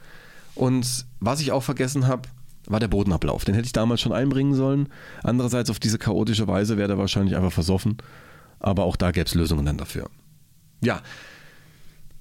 [0.54, 2.28] Und was ich auch vergessen habe,
[2.72, 3.44] war der Bodenablauf.
[3.44, 4.88] Den hätte ich damals schon einbringen sollen.
[5.22, 7.98] Andererseits auf diese chaotische Weise wäre er wahrscheinlich einfach versoffen.
[8.58, 10.08] Aber auch da gäbe es Lösungen dann dafür.
[10.80, 11.00] Ja.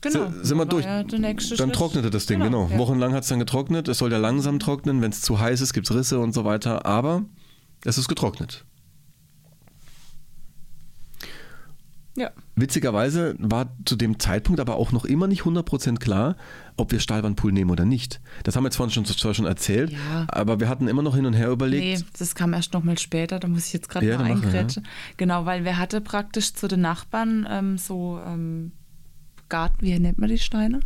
[0.02, 0.32] Genau.
[0.42, 0.86] sind wir durch.
[0.86, 1.74] Ja dann Schritt.
[1.74, 2.66] trocknete das Ding, genau.
[2.66, 2.74] genau.
[2.74, 2.80] Ja.
[2.80, 3.88] Wochenlang hat es dann getrocknet.
[3.88, 5.02] Es soll ja langsam trocknen.
[5.02, 6.86] Wenn es zu heiß ist, gibt es Risse und so weiter.
[6.86, 7.24] Aber
[7.86, 8.66] es ist getrocknet.
[12.22, 12.30] Ja.
[12.56, 16.36] Witzigerweise war zu dem Zeitpunkt aber auch noch immer nicht 100% klar,
[16.78, 18.22] ob wir Stahlwandpool nehmen oder nicht.
[18.44, 20.28] Das haben wir vorhin schon, zwar schon erzählt, ja.
[20.28, 21.84] aber wir hatten immer noch hin und her überlegt.
[21.84, 24.84] Nee, das kam erst noch mal später, da muss ich jetzt gerade ja, mal eingrätschen.
[24.84, 24.90] Ja.
[25.18, 28.74] Genau, weil wir hatten praktisch zu den Nachbarn ähm, so ähm,
[29.50, 30.82] Garten, wie nennt man die Steine?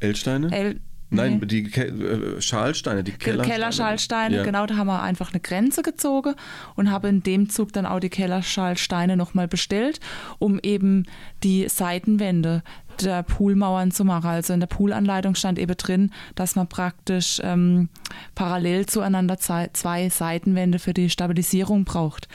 [0.00, 0.50] L-Steine?
[0.50, 1.46] L Nein, nee.
[1.46, 3.54] die Ke äh, Schalsteine, die Kellerschalsteine.
[3.54, 4.42] Kellerschalsteine, ja.
[4.42, 6.34] genau, da haben wir einfach eine Grenze gezogen
[6.74, 10.00] und habe in dem Zug dann auch die Kellerschalsteine nochmal bestellt,
[10.38, 11.06] um eben
[11.42, 12.62] die Seitenwände
[13.00, 14.28] der Poolmauern zu machen.
[14.28, 17.88] Also in der Poolanleitung stand eben drin, dass man praktisch ähm,
[18.34, 22.28] parallel zueinander zwei Seitenwände für die Stabilisierung braucht.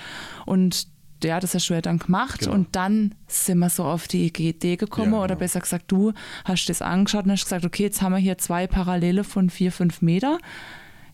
[0.46, 0.88] Und
[1.24, 2.54] ja, das hast du ja dann gemacht genau.
[2.54, 5.24] und dann sind wir so auf die Idee gekommen ja, genau.
[5.24, 6.14] oder besser gesagt, du
[6.46, 9.72] hast das angeschaut und hast gesagt, okay, jetzt haben wir hier zwei Parallele von vier,
[9.72, 10.38] fünf Meter.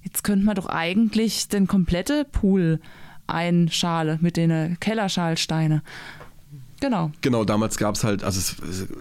[0.02, 2.80] Jetzt könnte man doch eigentlich den komplette Pool
[3.28, 5.84] einschale mit den Kellerschalsteine.
[6.82, 7.12] Genau.
[7.22, 8.56] Genau, damals gab es halt, also es,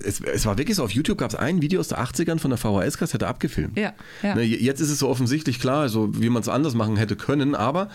[0.05, 2.51] es, es, war wirklich so, auf YouTube gab es ein Video aus den 80ern von
[2.51, 3.77] der VHS-Kassette abgefilmt.
[3.79, 3.93] Ja,
[4.23, 4.35] ja.
[4.35, 7.55] Ne, jetzt ist es so offensichtlich klar, also wie man es anders machen hätte können,
[7.55, 7.89] aber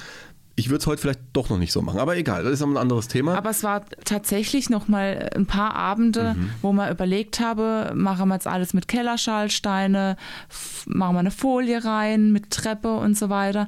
[0.56, 2.78] ich würde es heute vielleicht doch noch nicht so machen, aber egal, das ist ein
[2.78, 3.36] anderes Thema.
[3.36, 6.50] Aber es war tatsächlich noch mal ein paar Abende, mhm.
[6.62, 10.16] wo man überlegt habe, machen wir jetzt alles mit Kellerschalsteine,
[10.86, 13.68] machen wir eine Folie rein, mit Treppe und so weiter.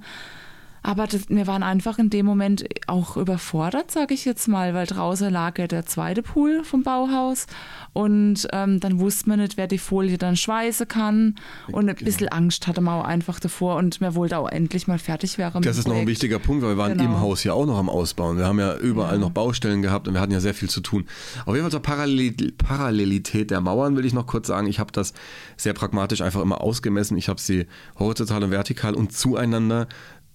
[0.87, 4.85] Aber das, wir waren einfach in dem Moment auch überfordert, sage ich jetzt mal, weil
[4.85, 7.47] draußen lag ja der zweite Pool vom Bauhaus
[7.93, 11.35] und ähm, dann wusste man nicht, wer die Folie dann schweißen kann
[11.71, 14.99] und ein bisschen Angst hatte man auch einfach davor und wir wollten auch endlich mal
[14.99, 15.63] fertig werden.
[15.63, 17.03] Das ist noch ein wichtiger Punkt, weil wir waren Genau.
[17.05, 18.37] im Haus ja auch noch am Ausbauen.
[18.37, 19.19] Wir haben ja überall Ja.
[19.19, 21.05] noch Baustellen gehabt und wir hatten ja sehr viel zu tun.
[21.47, 24.91] Auf jeden Fall zur Parallel Parallelität der Mauern will ich noch kurz sagen, ich habe
[24.91, 25.13] das
[25.57, 27.17] sehr pragmatisch einfach immer ausgemessen.
[27.17, 27.65] Ich habe sie
[27.97, 29.87] horizontal und vertikal und zueinander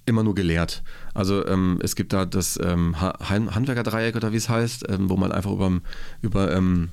[0.06, 0.82] immer nur geleert.
[1.14, 5.08] Also ähm, es gibt da das ähm, Ha- Han- Handwerkerdreieck oder wie es heißt, ähm,
[5.10, 5.80] wo man einfach über,
[6.22, 6.88] über ähm,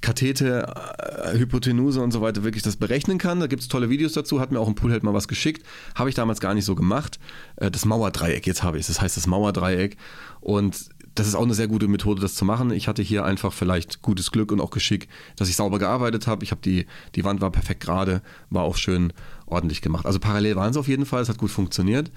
[0.00, 3.38] Kathete, äh, Hypotenuse und so weiter wirklich das berechnen kann.
[3.38, 5.66] Da gibt es tolle Videos dazu, hat mir auch ein Poolheld mal was geschickt.
[5.94, 7.20] Habe ich damals gar nicht so gemacht.
[7.56, 8.86] Äh, das Mauerdreieck, jetzt habe ich es.
[8.88, 9.96] Das heißt das Mauerdreieck.
[10.40, 12.70] Und das ist auch eine sehr gute Methode, das zu machen.
[12.70, 16.44] Ich hatte hier einfach vielleicht gutes Glück und auch Geschick, dass ich sauber gearbeitet habe.
[16.44, 19.12] Ich habe die, die Wand war perfekt gerade, war auch schön
[19.50, 20.06] ordentlich gemacht.
[20.06, 22.10] Also parallel waren es auf jeden Fall, es hat gut funktioniert.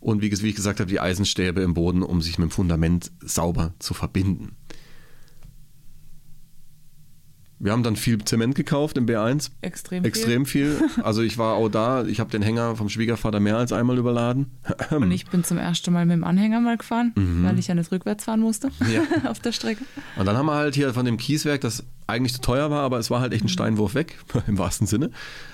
[0.00, 3.12] Und wie, wie ich gesagt habe, die Eisenstäbe im Boden, um sich mit dem Fundament
[3.20, 4.56] sauber zu verbinden.
[7.62, 9.50] Wir haben dann viel Zement gekauft im B1.
[9.60, 10.08] Extrem, viel.
[10.08, 10.76] Extrem viel.
[11.02, 14.46] Also ich war auch da, ich habe den Hänger vom Schwiegervater mehr als einmal überladen.
[14.90, 17.12] Und ich bin zum ersten Mal mit dem Anhänger mal gefahren,
[17.44, 18.90] weil ich ja nicht rückwärts fahren musste Mhm.
[18.90, 19.02] Ja.
[19.30, 19.84] auf der Strecke.
[20.16, 22.98] Und dann haben wir halt hier von dem Kieswerk, das eigentlich zu teuer war, aber
[22.98, 25.10] es war halt echt ein Steinwurf weg, im wahrsten Sinne,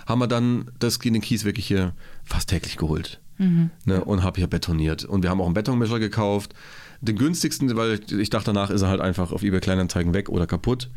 [0.07, 1.93] haben wir dann das, den Kies wirklich hier
[2.25, 3.21] fast täglich geholt.
[3.39, 5.05] Ne, und habe hier betoniert.
[5.05, 6.55] Und wir haben auch einen Betonmischer gekauft.
[7.03, 10.47] Den günstigsten, weil ich dachte, danach ist er halt einfach auf eBay Kleinanzeigen weg oder
[10.47, 10.89] kaputt.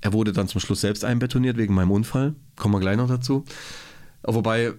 [0.00, 2.34] Er wurde dann zum Schluss selbst einbetoniert wegen meinem Unfall.
[2.56, 3.44] Kommen wir gleich noch dazu.
[4.22, 4.72] Wobei,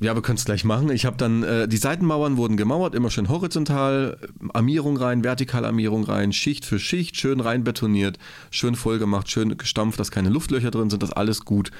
[0.00, 0.90] ja, wir können es gleich machen.
[0.90, 4.18] Ich habe dann, äh, die Seitenmauern wurden gemauert, immer schön horizontal,
[4.52, 8.18] Armierung rein, Vertikalarmierung rein, Schicht für Schicht, schön rein betoniert,
[8.50, 11.70] schön voll gemacht, schön gestampft, dass keine Luftlöcher drin sind, dass alles gut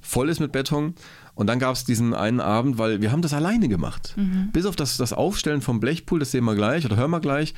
[0.00, 0.94] voll ist mit Beton.
[1.34, 4.14] Und dann gab es diesen einen Abend, weil wir haben das alleine gemacht.
[4.52, 7.54] Bis auf das, das Aufstellen vom Blechpool, das sehen wir gleich oder hören wir gleich,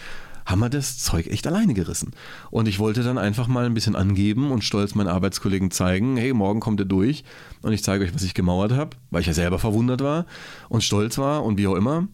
[0.47, 2.13] haben wir das Zeug echt alleine gerissen.
[2.51, 6.33] Und ich wollte dann einfach mal ein bisschen angeben und stolz meinen Arbeitskollegen zeigen, hey,
[6.33, 7.25] morgen kommt ihr durch
[7.63, 10.27] und ich zeige euch, was ich gemauert habe, weil ich ja selber verwundert war
[10.69, 12.09] und stolz war und wie auch immer.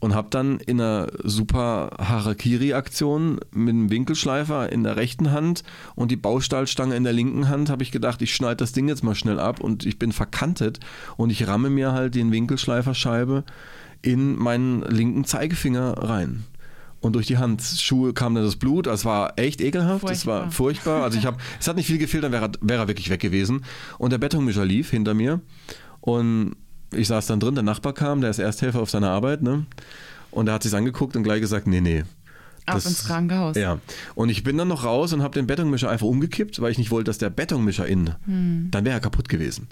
[0.00, 5.62] Und habe dann in einer super Harakiri-Aktion mit einem Winkelschleifer in der rechten Hand
[5.94, 9.04] und die Baustahlstange in der linken Hand, habe ich gedacht, ich schneide das Ding jetzt
[9.04, 10.80] mal schnell ab und ich bin verkantet
[11.16, 13.44] und ich ramme mir halt den Winkelschleiferscheibe
[14.02, 16.42] in meinen linken Zeigefinger rein.
[17.02, 18.86] Und durch die Handschuhe kam dann das Blut.
[18.86, 20.08] Das war echt ekelhaft.
[20.08, 21.02] Das war furchtbar.
[21.02, 23.20] Also ich habe, es hat nicht viel gefehlt, dann wäre er- wäre er wirklich weg
[23.20, 23.64] gewesen.
[23.98, 25.40] Und der Betonmischer lief hinter mir.
[26.00, 26.54] Und
[26.92, 29.66] ich saß dann drin, der Nachbar kam, der ist Ersthelfer auf seiner Arbeit, ne?
[30.30, 32.04] Und er hat sich angeguckt und gleich gesagt, nee, nee.
[32.64, 33.56] Ab ins Krankenhaus.
[33.56, 33.78] Ja.
[34.14, 36.92] Und ich bin dann noch raus und habe den Betonmischer einfach umgekippt, weil ich nicht
[36.92, 38.68] wollte, dass der Betonmischer innen, Hm.
[38.70, 39.66] dann wäre er kaputt gewesen.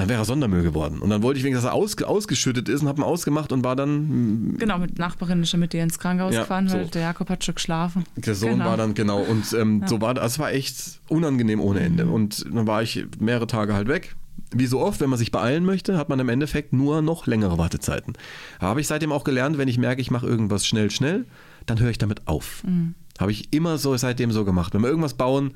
[0.00, 1.00] Dann wäre er Sondermüll geworden.
[1.00, 3.62] Und dann wollte ich wenigstens, dass er aus, ausgeschüttet ist und habe ihn ausgemacht und
[3.64, 6.90] war dann Genau, mit Nachbarin ist schon mit dir ins Krankenhaus Ja, gefahren, weil so.
[6.90, 8.04] der Jakob hat schon geschlafen.
[8.16, 8.64] Der Sohn Genau.
[8.64, 12.06] war dann, genau, und ähm, so war das, war echt unangenehm ohne Ende.
[12.06, 12.12] Mhm.
[12.14, 14.16] Und dann war ich mehrere Tage halt weg.
[14.52, 17.58] Wie so oft, wenn man sich beeilen möchte, hat man im Endeffekt nur noch längere
[17.58, 18.14] Wartezeiten.
[18.58, 21.26] Habe ich seitdem auch gelernt, wenn ich merke, ich mache irgendwas schnell, schnell,
[21.66, 22.64] dann höre ich damit auf.
[22.64, 22.94] Mhm.
[23.18, 24.72] Habe ich immer so seitdem so gemacht.
[24.72, 25.52] Wenn wir irgendwas bauen,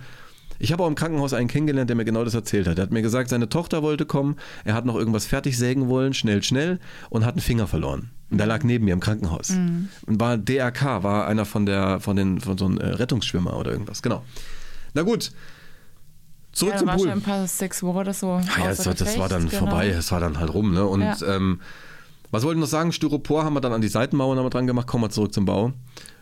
[0.59, 2.79] ich habe auch im Krankenhaus einen kennengelernt, der mir genau das erzählt hat.
[2.79, 6.15] Er hat mir gesagt, seine Tochter wollte kommen, er hat noch irgendwas fertig sägen wollen,
[6.15, 6.79] schnell, schnell,
[7.11, 8.11] und hat einen Finger verloren.
[8.31, 9.51] Und der lag neben mir im Krankenhaus.
[9.51, 9.91] Und
[10.21, 14.03] war DRK, war einer von der, von den, von so einem äh, Rettungsschwimmer oder irgendwas.
[14.03, 14.25] Genau.
[14.95, 15.33] Na gut.
[16.53, 17.09] Zurück Ja, zum war Pool.
[17.09, 18.31] schon ein paar sechs Wochen oder so.
[18.33, 19.67] Ah ja, das, das war dann genau.
[19.67, 20.73] vorbei, es war dann halt rum.
[20.73, 20.85] Ne?
[20.85, 21.17] Und Ja.
[21.27, 21.61] ähm,
[22.31, 22.93] was wollte ich noch sagen?
[22.93, 24.87] Styropor haben wir dann an die Seitenmauern haben wir dran gemacht.
[24.87, 25.73] Kommen wir zurück zum Bau.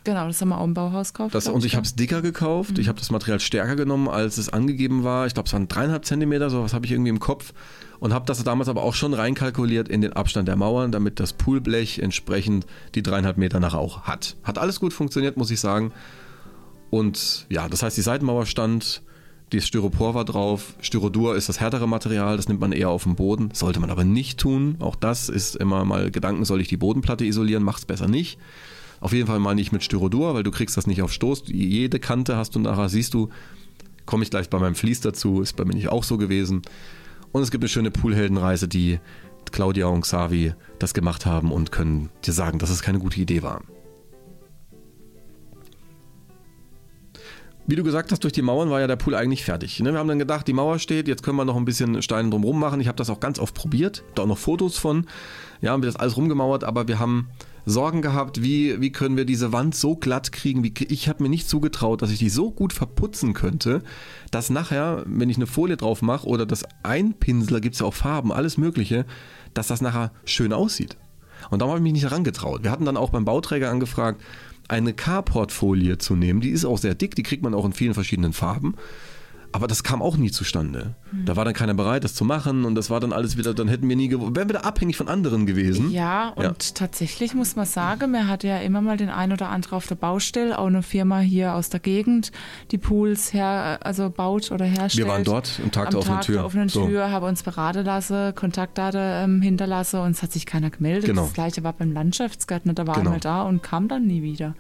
[0.05, 1.35] Genau, das haben wir auch im Bauhaus gekauft.
[1.35, 2.23] Das, und ich habe es dicker Mhm.
[2.23, 2.79] gekauft.
[2.79, 5.27] Ich habe das Material stärker genommen, als es angegeben war.
[5.27, 7.53] Ich glaube, es waren dreieinhalb Zentimeter, sowas habe ich irgendwie im Kopf.
[8.01, 11.33] Und habe das damals aber auch schon reinkalkuliert in den Abstand der Mauern, damit das
[11.35, 14.35] Poolblech entsprechend die dreieinhalb Meter nachher auch hat.
[14.43, 15.93] Hat alles gut funktioniert, muss ich sagen.
[16.91, 19.03] Und ja, das heißt, die Seitenmauer stand,
[19.51, 20.75] das Styropor war drauf.
[20.81, 23.51] Styrodur ist das härtere Material, das nimmt man eher auf dem Boden.
[23.53, 24.77] Sollte man aber nicht tun.
[24.81, 28.39] Auch das ist immer mal Gedanken, soll ich die Bodenplatte isolieren, macht's besser nicht.
[29.03, 31.45] Auf jeden Fall mal nicht mit Styrodur, weil du kriegst das nicht auf Stoß.
[31.49, 33.31] Jede Kante hast du nachher, siehst du,
[34.07, 36.63] komme ich gleich bei meinem Fließ dazu, ist bei mir nicht auch so gewesen.
[37.33, 39.01] Und es gibt eine schöne Poolheldenreise, die
[39.51, 43.43] Claudia und Xavi das gemacht haben und können dir sagen, dass es keine gute Idee
[43.43, 43.63] war.
[47.67, 49.81] Wie du gesagt hast, durch die Mauern war ja der Pool eigentlich fertig.
[49.81, 49.93] ne?
[49.93, 52.61] Wir haben dann gedacht, die Mauer steht, jetzt können wir noch ein bisschen Steine drumherum
[52.61, 52.81] machen.
[52.81, 55.09] Ich habe das auch ganz oft probiert, da auch noch Fotos von.
[55.61, 57.29] Ja, haben wir das alles rumgemauert, aber wir haben
[57.65, 60.65] Sorgen gehabt, wie, wie können wir diese Wand so glatt kriegen.
[60.65, 63.83] Wie, ich habe mir nicht zugetraut, dass ich die so gut verputzen könnte,
[64.31, 67.95] dass nachher, wenn ich eine Folie drauf mache oder das Einpinsler, gibt es ja auch
[67.95, 69.07] Farben, alles Mögliche,
[69.55, 70.97] dass das nachher schön aussieht.
[71.51, 72.65] Und darum habe ich mich nicht herangetraut.
[72.65, 74.21] Wir hatten dann auch beim Bauträger angefragt,
[74.69, 76.41] eine Carportfolie zu nehmen.
[76.41, 78.75] Die ist auch sehr dick, die kriegt man auch in vielen verschiedenen Farben.
[79.53, 80.95] Aber das kam auch nie zustande.
[81.11, 81.27] Mhm.
[81.27, 83.69] Da war dann keiner bereit, das zu machen und das war dann alles wieder, dann
[83.69, 85.91] hätten wir nie, wären wir da abhängig von anderen gewesen.
[85.91, 86.55] Ja, und ja.
[86.75, 89.95] tatsächlich muss man sagen, man hat ja immer mal den ein oder anderen auf der
[89.97, 92.33] Baustelle, auch eine Firma hier aus der Gegend,
[92.71, 95.07] die Pools her, also baut oder herstellt.
[95.07, 96.35] Wir waren dort am Tag der offenen Tag Tür.
[96.37, 96.87] Der offenen so.
[96.87, 101.05] Tür, haben uns beraten lassen, Kontaktdaten ähm, hinterlassen und es hat sich keiner gemeldet.
[101.05, 101.25] Genau.
[101.25, 103.11] Das gleiche war beim Landschaftsgärtner, da war genau.
[103.11, 104.55] einmal da und kam dann nie wieder.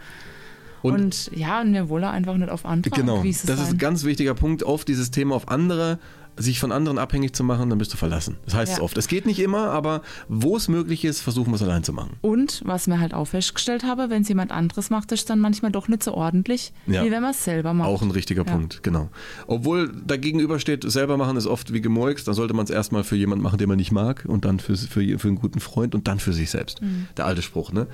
[0.82, 3.58] Und, und, ja, und wir wollen einfach nicht auf andere Genau, das sein.
[3.58, 5.98] ist ein ganz wichtiger Punkt, auf dieses Thema auf andere
[6.36, 8.36] sich von anderen abhängig zu machen, dann bist du verlassen.
[8.46, 8.82] Das heißt ja.
[8.82, 8.96] oft.
[8.96, 12.16] Es geht nicht immer, aber wo es möglich ist, versuchen wir es allein zu machen.
[12.22, 15.40] Und was mir halt auch festgestellt habe, wenn es jemand anderes macht, ist es dann
[15.40, 17.04] manchmal doch nicht so ordentlich, ja.
[17.04, 17.88] wie wenn man es selber macht.
[17.88, 18.52] Auch ein richtiger ja.
[18.52, 19.10] Punkt, genau.
[19.46, 23.16] Obwohl dagegenüber steht, selber machen ist oft wie gemolkt, dann sollte man es erstmal für
[23.16, 26.08] jemanden machen, den man nicht mag und dann für, für, für einen guten Freund und
[26.08, 26.80] dann für sich selbst.
[26.80, 27.08] Mhm.
[27.16, 27.86] Der alte Spruch, ne?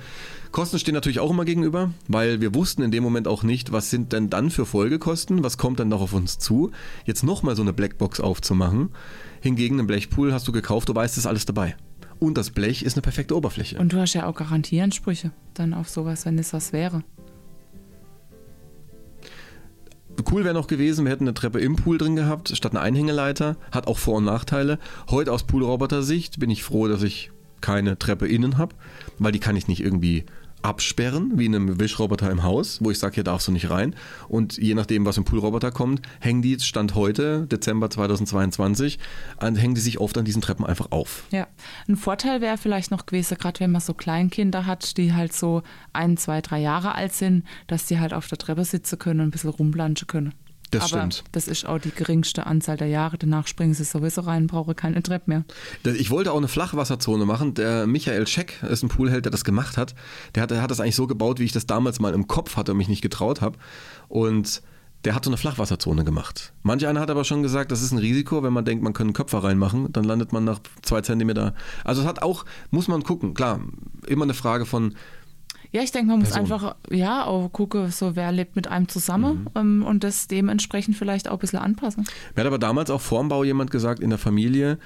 [0.51, 3.91] Kosten stehen natürlich auch immer gegenüber, weil wir wussten in dem Moment auch nicht, was
[3.91, 6.71] sind denn dann für Folgekosten, was kommt dann noch auf uns zu.
[7.05, 8.89] Jetzt nochmal so eine Blackbox aufzumachen.
[9.41, 11.75] Hingegen ein Blechpool hast du gekauft, du weißt, es ist alles dabei.
[12.19, 13.77] Und das Blech ist eine perfekte Oberfläche.
[13.77, 17.03] Und du hast ja auch Garantieansprüche dann auf sowas, wenn es was wäre.
[20.29, 23.55] Cool wäre noch gewesen, wir hätten eine Treppe im Pool drin gehabt, statt eine Einhängeleiter.
[23.71, 24.79] Hat auch Vor- und Nachteile.
[25.09, 27.31] Heute aus Poolroboter-Sicht bin ich froh, dass ich
[27.61, 28.75] keine Treppe innen habe,
[29.17, 30.25] weil die kann ich nicht irgendwie
[30.61, 33.95] absperren, wie in einem Wischroboter im Haus, wo ich sage, hier darfst du nicht rein.
[34.27, 38.99] Und je nachdem, was im Poolroboter kommt, hängen die, Stand heute, Dezember 2022,
[39.41, 41.23] hängen die sich oft an diesen Treppen einfach auf.
[41.31, 41.47] Ja,
[41.87, 45.63] ein Vorteil wäre vielleicht noch gewesen, gerade wenn man so Kleinkinder hat, die halt so
[45.93, 49.27] ein, zwei, drei Jahre alt sind, dass die halt auf der Treppe sitzen können und
[49.27, 50.33] ein bisschen rumplanschen können.
[50.71, 51.23] Das Aber stimmt.
[51.31, 53.17] Das ist auch die geringste Anzahl der Jahre.
[53.17, 55.43] Danach springen sie sowieso rein, brauche keine Treppe mehr.
[55.83, 57.55] Ich wollte auch eine Flachwasserzone machen.
[57.55, 59.95] Der Michael Scheck ist ein Poolheld, der das gemacht hat.
[60.35, 62.55] Der hat, der hat das eigentlich so gebaut, wie ich das damals mal im Kopf
[62.55, 63.57] hatte und mich nicht getraut habe.
[64.07, 64.61] Und
[65.05, 66.51] der hat so eine Flachwasserzone gemacht.
[66.61, 69.09] Manch einer hat aber schon gesagt, das ist ein Risiko, wenn man denkt, man könnte
[69.09, 71.53] einen Köpfer reinmachen, dann landet man nach zwei Zentimeter.
[71.85, 73.61] Also es hat auch, muss man gucken, klar,
[74.07, 74.95] immer eine Frage von,
[75.71, 76.51] ja, ich denke, man muss Person.
[76.51, 79.49] einfach, ja, auch gucken, so wer lebt mit einem zusammen mhm.
[79.55, 82.05] ähm, und das dementsprechend vielleicht auch ein bisschen anpassen.
[82.35, 84.79] Mir hat aber damals auch vorm Bau jemand gesagt, in der Familie,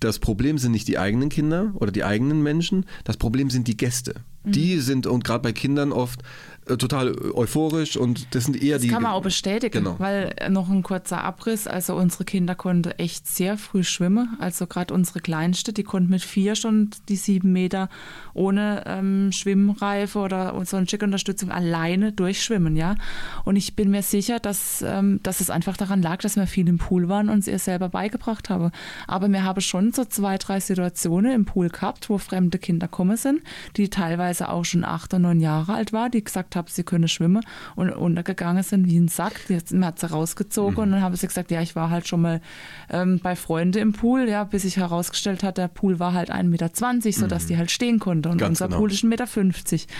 [0.00, 3.76] das Problem sind nicht die eigenen Kinder oder die eigenen Menschen, das Problem sind die
[3.76, 4.16] Gäste.
[4.44, 4.52] Mhm.
[4.52, 6.22] Die sind, und gerade bei Kindern oft,
[6.66, 8.88] total euphorisch und das sind eher das die.
[8.88, 9.96] Das kann man auch bestätigen, genau.
[9.98, 11.66] weil äh, noch ein kurzer Abriss.
[11.66, 14.36] Also unsere Kinder konnten echt sehr früh schwimmen.
[14.40, 17.88] Also gerade unsere Kleinste, die konnte mit vier schon die sieben Meter
[18.32, 22.96] ohne ähm, Schwimmreife oder sonstige Unterstützung alleine durchschwimmen, ja.
[23.44, 26.68] Und ich bin mir sicher, dass, ähm, dass es einfach daran lag, dass wir viel
[26.68, 28.70] im Pool waren und sie es selber beigebracht haben.
[29.06, 33.16] Aber wir haben schon so zwei, drei Situationen im Pool gehabt, wo fremde Kinder kommen
[33.16, 33.42] sind,
[33.76, 37.08] die teilweise auch schon acht oder neun Jahre alt waren, die gesagt habe, sie könne
[37.08, 37.44] schwimmen
[37.76, 39.48] und untergegangen sind wie ein Sack.
[39.48, 40.80] Jetzt hat sie rausgezogen mhm.
[40.82, 42.40] und dann habe sie gesagt, ja, ich war halt schon mal
[42.90, 46.44] ähm, bei Freunden im Pool, ja, bis sich herausgestellt hat, der Pool war halt 1,20
[46.44, 46.70] Meter,
[47.12, 47.48] sodass mhm.
[47.48, 48.78] die halt stehen konnte und Ganz unser genau.
[48.78, 49.24] Pool ist 1,50 Meter.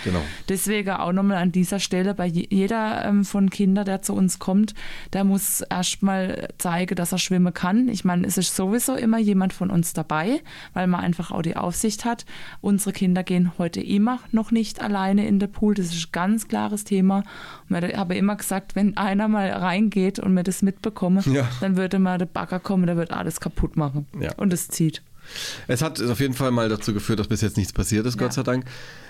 [0.04, 0.20] Genau.
[0.48, 4.74] Deswegen auch nochmal an dieser Stelle, bei jeder ähm, von Kindern, der zu uns kommt,
[5.12, 7.88] der muss erstmal zeigen, dass er schwimmen kann.
[7.88, 10.40] Ich meine, es ist sowieso immer jemand von uns dabei,
[10.72, 12.24] weil man einfach auch die Aufsicht hat.
[12.60, 15.74] Unsere Kinder gehen heute immer noch nicht alleine in den Pool.
[15.74, 17.24] Das ist ganz ganz klares Thema.
[17.68, 21.48] Und ich habe immer gesagt, wenn einer mal reingeht und mir das mitbekomme, ja.
[21.61, 24.07] dann würde mal der Bagger kommen, der wird alles kaputt machen.
[24.20, 24.35] Ja.
[24.37, 25.02] Und es zieht.
[25.68, 28.20] Es hat auf jeden Fall mal dazu geführt, dass bis jetzt nichts passiert ist, ja.
[28.20, 28.66] Gott sei Dank.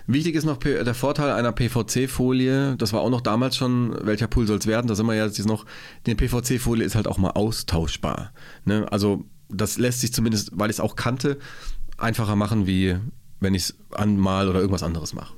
[0.06, 2.76] Wichtig ist noch der Vorteil einer PVC-Folie.
[2.76, 4.86] Das war auch noch damals schon, welcher Pool soll es werden?
[4.86, 5.66] Da sind wir ja jetzt noch.
[6.06, 8.32] Die PVC-Folie ist halt auch mal austauschbar.
[8.64, 8.86] Ne?
[8.92, 11.38] Also, das lässt sich zumindest, weil ich es auch kannte,
[11.98, 12.96] einfacher machen, wie
[13.40, 15.34] wenn ich es anmal oder irgendwas anderes mache.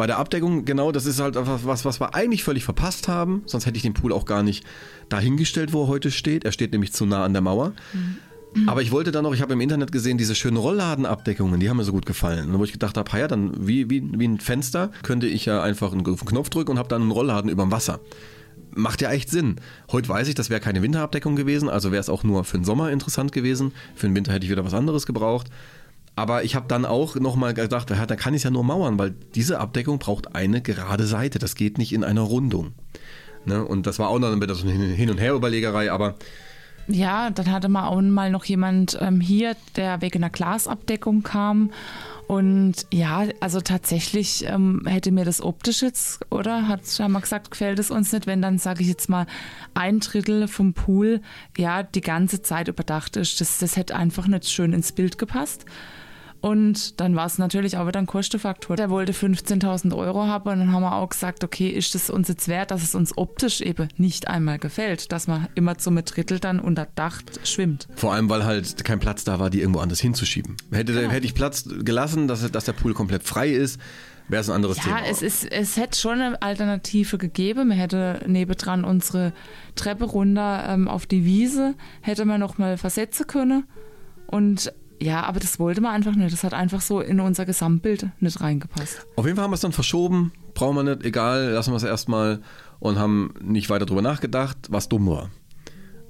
[0.00, 3.42] Bei der Abdeckung, genau, das ist halt was, was wir eigentlich völlig verpasst haben.
[3.44, 4.64] Sonst hätte ich den Pool auch gar nicht
[5.10, 6.46] dahingestellt, wo er heute steht.
[6.46, 7.74] Er steht nämlich zu nah an der Mauer.
[7.92, 8.66] Mhm.
[8.66, 11.76] Aber ich wollte dann noch, ich habe im Internet gesehen, diese schönen Rollladenabdeckungen, die haben
[11.76, 12.58] mir so gut gefallen.
[12.58, 15.92] wo ich gedacht habe, ja, dann wie, wie, wie ein Fenster könnte ich ja einfach
[15.92, 18.00] einen Knopf drücken und habe dann einen Rollladen über dem Wasser.
[18.74, 19.56] Macht ja echt Sinn.
[19.92, 22.64] Heute weiß ich, das wäre keine Winterabdeckung gewesen, also wäre es auch nur für den
[22.64, 23.72] Sommer interessant gewesen.
[23.96, 25.48] Für den Winter hätte ich wieder was anderes gebraucht.
[26.16, 29.14] Aber ich habe dann auch nochmal gedacht, ja, da kann ich ja nur mauern, weil
[29.34, 31.38] diese Abdeckung braucht eine gerade Seite.
[31.38, 32.72] Das geht nicht in einer Rundung.
[33.46, 33.64] Ne?
[33.64, 36.16] Und das war auch noch eine Hin- und Her-Überlegerei, aber.
[36.88, 41.70] Ja, dann hatte man auch mal noch jemand ähm, hier, der wegen einer Glasabdeckung kam.
[42.26, 46.68] Und ja, also tatsächlich ähm, hätte mir das optisch jetzt, oder?
[46.68, 49.26] Hat schon mal gesagt, gefällt es uns nicht, wenn dann, sage ich jetzt mal,
[49.74, 51.22] ein Drittel vom Pool
[51.56, 53.40] ja die ganze Zeit überdacht ist.
[53.40, 55.64] Das, das hätte einfach nicht schön ins Bild gepasst.
[56.40, 58.76] Und dann war es natürlich auch wieder ein Kostenfaktor.
[58.76, 62.28] Der wollte 15.000 Euro haben und dann haben wir auch gesagt, okay, ist es uns
[62.28, 66.38] jetzt wert, dass es uns optisch eben nicht einmal gefällt, dass man immer zum Drittel
[66.38, 67.88] dann unter Dach schwimmt.
[67.94, 70.56] Vor allem, weil halt kein Platz da war, die irgendwo anders hinzuschieben.
[70.70, 71.10] Hätte, genau.
[71.10, 73.78] hätte ich Platz gelassen, dass, dass der Pool komplett frei ist,
[74.30, 74.98] wäre es ein anderes ja, Thema.
[75.00, 77.68] Ja, es, ist, es hätte schon eine Alternative gegeben.
[77.68, 79.32] Man hätte nebendran unsere
[79.74, 83.64] Treppe runter ähm, auf die Wiese, hätte man nochmal versetzen können.
[84.26, 86.32] Und ja, aber das wollte man einfach nicht.
[86.32, 89.06] Das hat einfach so in unser Gesamtbild nicht reingepasst.
[89.16, 90.32] Auf jeden Fall haben wir es dann verschoben.
[90.54, 92.42] Brauchen wir nicht, egal, lassen wir es erstmal
[92.80, 95.30] und haben nicht weiter drüber nachgedacht, was dumm war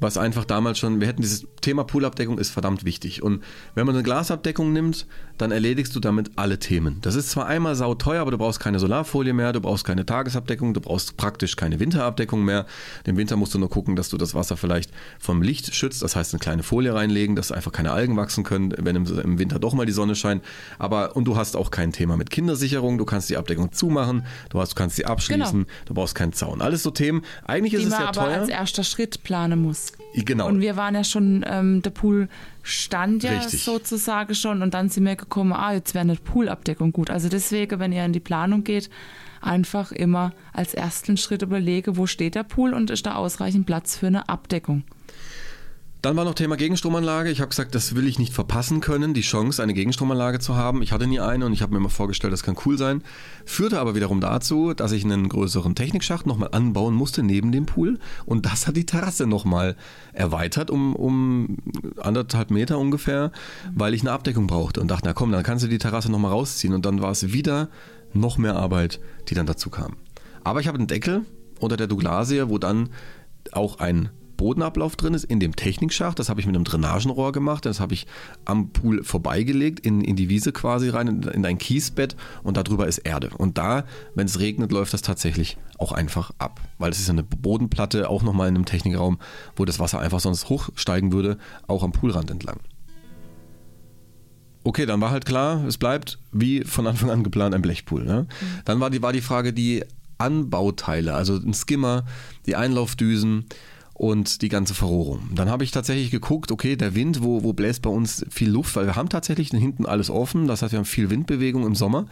[0.01, 3.23] was einfach damals schon, wir hätten dieses Thema Poolabdeckung ist verdammt wichtig.
[3.23, 6.99] Und wenn man eine Glasabdeckung nimmt, dann erledigst du damit alle Themen.
[7.03, 10.75] Das ist zwar einmal sauteuer, aber du brauchst keine Solarfolie mehr, du brauchst keine Tagesabdeckung,
[10.75, 12.67] du brauchst praktisch keine Winterabdeckung mehr.
[13.05, 16.17] Im Winter musst du nur gucken, dass du das Wasser vielleicht vom Licht schützt, das
[16.17, 19.75] heißt eine kleine Folie reinlegen, dass einfach keine Algen wachsen können, wenn im, Winter doch
[19.75, 20.43] mal die Sonne scheint.
[20.79, 24.61] Aber und du hast auch kein Thema mit Kindersicherung, du kannst die Abdeckung zumachen, du,
[24.61, 25.71] hast, du kannst sie abschließen, genau.
[25.87, 26.61] du brauchst keinen Zaun.
[26.63, 27.23] Alles so Themen.
[27.45, 28.41] Eigentlich die ist es ja aber teuer.
[28.41, 29.90] als erster Schritt planen muss.
[30.15, 30.49] Genau.
[30.49, 32.29] Und wir waren ja schon, ähm, der Pool
[32.63, 33.63] stand ja Richtig.
[33.63, 37.11] sozusagen schon und dann sind wir gekommen, ah, jetzt wäre eine Poolabdeckung gut.
[37.11, 38.91] Also deswegen, wenn ihr in die Planung geht,
[39.41, 43.97] einfach immer als ersten Schritt überlege, wo steht der Pool und ist da ausreichend Platz
[43.97, 44.83] für eine Abdeckung.
[46.03, 47.31] Dann war noch Thema Gegenstromanlage.
[47.31, 50.81] Ich habe gesagt, das will ich nicht verpassen können, die Chance, eine Gegenstromanlage zu haben.
[50.81, 53.03] Ich hatte nie eine und ich habe mir immer vorgestellt, das kann cool sein.
[53.45, 57.99] Führte aber wiederum dazu, dass ich einen größeren Technikschacht nochmal anbauen musste neben dem Pool.
[58.25, 59.77] Und das hat die Terrasse nochmal
[60.15, 61.59] erweitert um, um
[61.99, 63.31] anderthalb Meter ungefähr,
[63.75, 64.81] weil ich eine Abdeckung brauchte.
[64.81, 66.73] Und dachte, na komm, dann kannst du die Terrasse nochmal rausziehen.
[66.73, 67.69] Und dann war es wieder
[68.15, 69.97] noch mehr Arbeit, die dann dazu kam.
[70.45, 71.27] Aber ich habe einen Deckel
[71.59, 72.89] unter der Douglasie, wo dann
[73.53, 74.09] auch ein
[74.41, 76.19] Bodenablauf drin ist in dem Technikschacht.
[76.19, 77.67] Das habe ich mit einem Drainagenrohr gemacht.
[77.67, 78.07] Das habe ich
[78.47, 82.89] am Pool vorbeigelegt, in, in die Wiese quasi rein, in, in ein Kiesbett und darüber
[82.89, 83.29] ist Erde.
[83.37, 86.59] Und da, wenn es regnet, läuft das tatsächlich auch einfach ab.
[86.79, 89.19] Weil es ist eine Bodenplatte, auch nochmal in einem Technikraum,
[89.57, 92.61] wo das Wasser einfach sonst hochsteigen würde, auch am Poolrand entlang.
[94.65, 98.05] Okay, dann war halt klar, es bleibt wie von Anfang an geplant ein Blechpool.
[98.05, 98.23] Ne?
[98.23, 98.47] Mhm.
[98.65, 99.85] Dann war die, war die Frage die
[100.17, 102.07] Anbauteile, also ein Skimmer,
[102.47, 103.45] die Einlaufdüsen,
[104.01, 105.29] und die ganze Verrohrung.
[105.35, 108.75] Dann habe ich tatsächlich geguckt, okay, der Wind, wo, wo bläst bei uns viel Luft,
[108.75, 112.07] weil wir haben tatsächlich hinten alles offen, das heißt, wir haben viel Windbewegung im Sommer.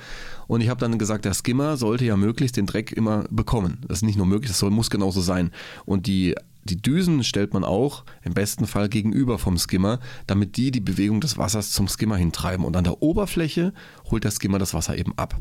[0.48, 3.79] Und ich habe dann gesagt, der Skimmer sollte ja möglichst den Dreck immer bekommen.
[3.88, 5.51] Das ist nicht nur möglich, das soll, muss genauso sein.
[5.87, 10.70] Und die die Düsen stellt man auch im besten Fall gegenüber vom Skimmer, damit die
[10.70, 12.66] die Bewegung des Wassers zum Skimmer hintreiben.
[12.66, 13.72] Und an der Oberfläche
[14.11, 15.35] holt der Skimmer das Wasser eben ab.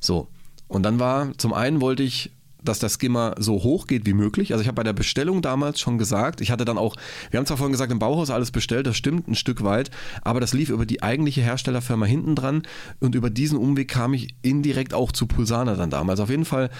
[0.00, 0.26] So.
[0.66, 2.32] Und dann war, zum einen wollte ich
[2.64, 4.52] dass der Skimmer so hoch geht wie möglich.
[4.52, 6.96] Also ich habe bei der Bestellung damals schon gesagt, ich hatte dann auch,
[7.30, 9.90] wir haben zwar vorhin gesagt, im Bauhaus alles bestellt, das stimmt ein Stück weit,
[10.22, 12.62] aber das lief über die eigentliche Herstellerfirma hinten dran
[13.00, 16.20] und über diesen Umweg kam ich indirekt auch zu Pulsana dann damals.
[16.20, 16.70] Auf jeden Fall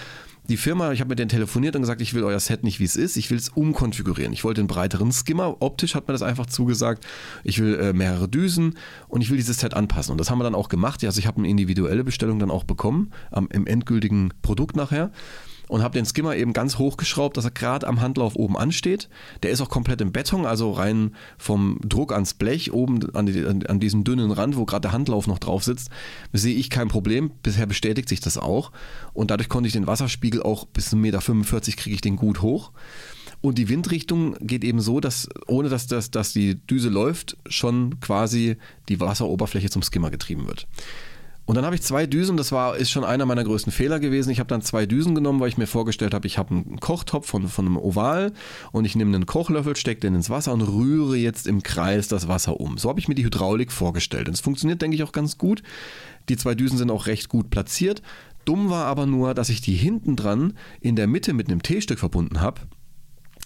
[0.49, 2.83] die Firma, ich habe mit denen telefoniert und gesagt, ich will euer Set nicht, wie
[2.83, 4.33] es ist, ich will es umkonfigurieren.
[4.33, 7.05] Ich wollte einen breiteren Skimmer, optisch hat mir das einfach zugesagt.
[7.45, 8.75] Ich will äh, mehrere Düsen
[9.07, 10.11] und ich will dieses Set anpassen.
[10.11, 11.03] Und das haben wir dann auch gemacht.
[11.05, 15.11] Also ich habe eine individuelle Bestellung dann auch bekommen, am, im endgültigen Produkt nachher
[15.73, 19.09] und habe den Skimmer eben ganz hochgeschraubt, dass er gerade am Handlauf oben ansteht.
[19.41, 23.43] Der ist auch komplett im Beton, also rein vom Druck ans Blech oben an, die,
[23.43, 25.89] an diesem dünnen Rand, wo gerade der Handlauf noch drauf sitzt,
[26.31, 27.31] sehe ich kein Problem.
[27.41, 28.71] Bisher bestätigt sich das auch
[29.13, 31.21] und dadurch konnte ich den Wasserspiegel auch bis 1,45 Meter
[31.75, 32.71] kriege ich den gut hoch.
[33.41, 37.99] Und die Windrichtung geht eben so, dass ohne dass, dass, dass die Düse läuft, schon
[37.99, 38.57] quasi
[38.89, 40.67] die Wasseroberfläche zum Skimmer getrieben wird.
[41.45, 44.29] Und dann habe ich zwei Düsen, das war, ist schon einer meiner größten Fehler gewesen.
[44.29, 47.27] Ich habe dann zwei Düsen genommen, weil ich mir vorgestellt habe, ich habe einen Kochtopf
[47.27, 48.31] von, von einem Oval
[48.71, 52.29] und ich nehme einen Kochlöffel, stecke den ins Wasser und rühre jetzt im Kreis das
[52.29, 52.77] Wasser um.
[52.77, 54.29] So habe ich mir die Hydraulik vorgestellt.
[54.29, 55.63] Und es funktioniert, denke ich, auch ganz gut.
[56.29, 58.01] Die zwei Düsen sind auch recht gut platziert.
[58.45, 61.99] Dumm war aber nur, dass ich die hinten dran in der Mitte mit einem T-Stück
[61.99, 62.61] verbunden habe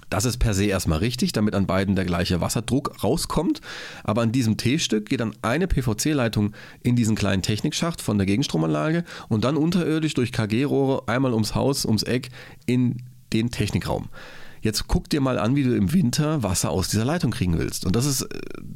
[0.10, 3.62] das ist per se erstmal richtig, damit an beiden der gleiche Wasserdruck rauskommt.
[4.04, 9.04] Aber an diesem T-Stück geht dann eine PVC-Leitung in diesen kleinen Technikschacht von der Gegenstromanlage
[9.28, 12.30] und dann unterirdisch durch KG-Rohre einmal ums Haus, ums Eck
[12.66, 13.04] in
[13.34, 14.10] den Technikraum.
[14.68, 17.86] Jetzt guck dir mal an, wie du im Winter Wasser aus dieser Leitung kriegen willst.
[17.86, 18.28] Und das ist äh,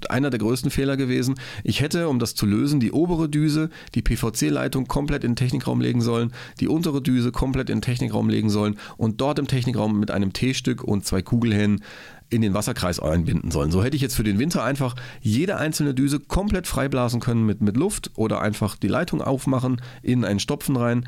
[0.08, 1.36] einer der größten Fehler gewesen.
[1.66, 5.82] Ich hätte, um das zu lösen, die obere Düse, die PVC-Leitung komplett in den Technikraum
[5.82, 6.32] legen sollen,
[6.62, 10.32] die untere Düse komplett in den Technikraum legen sollen und dort im Technikraum mit einem
[10.32, 11.84] T-Stück und zwei Kugelhänden
[12.30, 13.72] in den Wasserkreis einbinden sollen.
[13.72, 17.60] So hätte ich jetzt für den Winter einfach jede einzelne Düse komplett freiblasen können mit,
[17.60, 21.06] mit Luft oder einfach die Leitung aufmachen, in einen Stopfen rein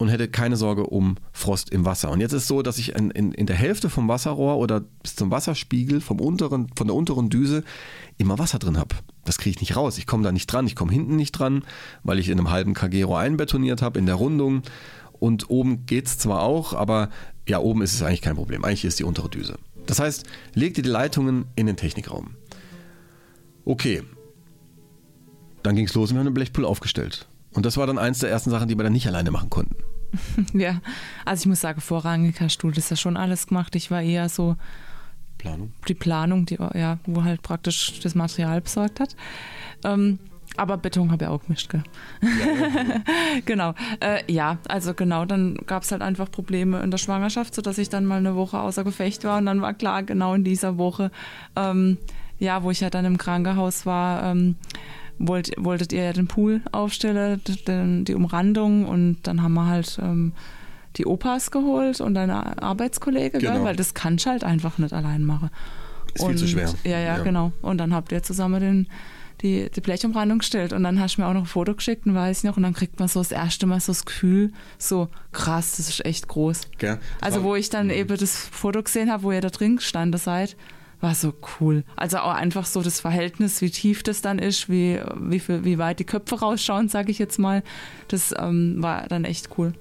[0.00, 2.10] und hätte keine Sorge um Frost im Wasser.
[2.10, 4.80] Und jetzt ist es so, dass ich in, in, in der Hälfte vom Wasserrohr oder
[4.80, 7.64] bis zum Wasserspiegel vom unteren, von der unteren Düse
[8.16, 8.96] immer Wasser drin habe.
[9.26, 9.98] Das kriege ich nicht raus.
[9.98, 10.66] Ich komme da nicht dran.
[10.66, 11.64] Ich komme hinten nicht dran,
[12.02, 14.62] weil ich in einem halben Kagero einbetoniert habe in der Rundung.
[15.18, 17.10] Und oben geht es zwar auch, aber
[17.46, 18.64] ja, oben ist es eigentlich kein Problem.
[18.64, 19.58] Eigentlich ist die untere Düse.
[19.84, 20.24] Das heißt,
[20.54, 22.36] leg dir die Leitungen in den Technikraum.
[23.66, 24.02] Okay.
[25.62, 27.28] Dann ging es los und wir haben eine Blechpool aufgestellt.
[27.52, 29.76] Und das war dann eins der ersten Sachen, die wir dann nicht alleine machen konnten.
[30.52, 30.80] ja,
[31.24, 33.74] also ich muss sagen, vorrangig hast du das ja schon alles gemacht.
[33.76, 34.56] Ich war eher so
[35.38, 35.72] Planung.
[35.88, 39.16] die Planung, die, ja, wo halt praktisch das Material besorgt hat.
[39.84, 40.18] Ähm,
[40.56, 41.82] aber Beton habe ich auch gemischt, gell?
[42.22, 43.02] Ja,
[43.46, 43.74] genau.
[44.00, 47.88] Äh, ja, also genau, dann gab es halt einfach Probleme in der Schwangerschaft, sodass ich
[47.88, 51.12] dann mal eine Woche außer Gefecht war und dann war klar, genau in dieser Woche,
[51.56, 51.98] ähm,
[52.38, 54.56] ja, wo ich ja dann im Krankenhaus war, ähm,
[55.20, 59.98] wollt, wolltet ihr ja den Pool aufstellen, den, die Umrandung und dann haben wir halt
[60.02, 60.32] ähm,
[60.96, 63.52] die Opas geholt und eine Arbeitskollege, genau.
[63.52, 63.64] gell?
[63.64, 65.50] weil das kann ich halt einfach nicht allein machen.
[66.14, 66.74] Ist und, viel zu schwer.
[66.84, 67.52] Ja, ja, ja, genau.
[67.62, 68.86] Und dann habt ihr zusammen den,
[69.42, 72.14] die, die Blechumrandung gestellt und dann hast du mir auch noch ein Foto geschickt und
[72.14, 75.08] weiß ich noch und dann kriegt man so das erste Mal so das Gefühl, so
[75.32, 76.62] krass, das ist echt groß.
[76.80, 77.92] Ja, also wo ich dann mhm.
[77.92, 80.56] eben das Foto gesehen habe, wo ihr da drin gestanden seid,
[81.00, 81.84] war so cool.
[81.96, 85.78] Also auch einfach so das Verhältnis, wie tief das dann ist, wie, wie, viel, wie
[85.78, 87.62] weit die Köpfe rausschauen, sage ich jetzt mal.
[88.08, 89.72] Das ähm, war dann echt cool.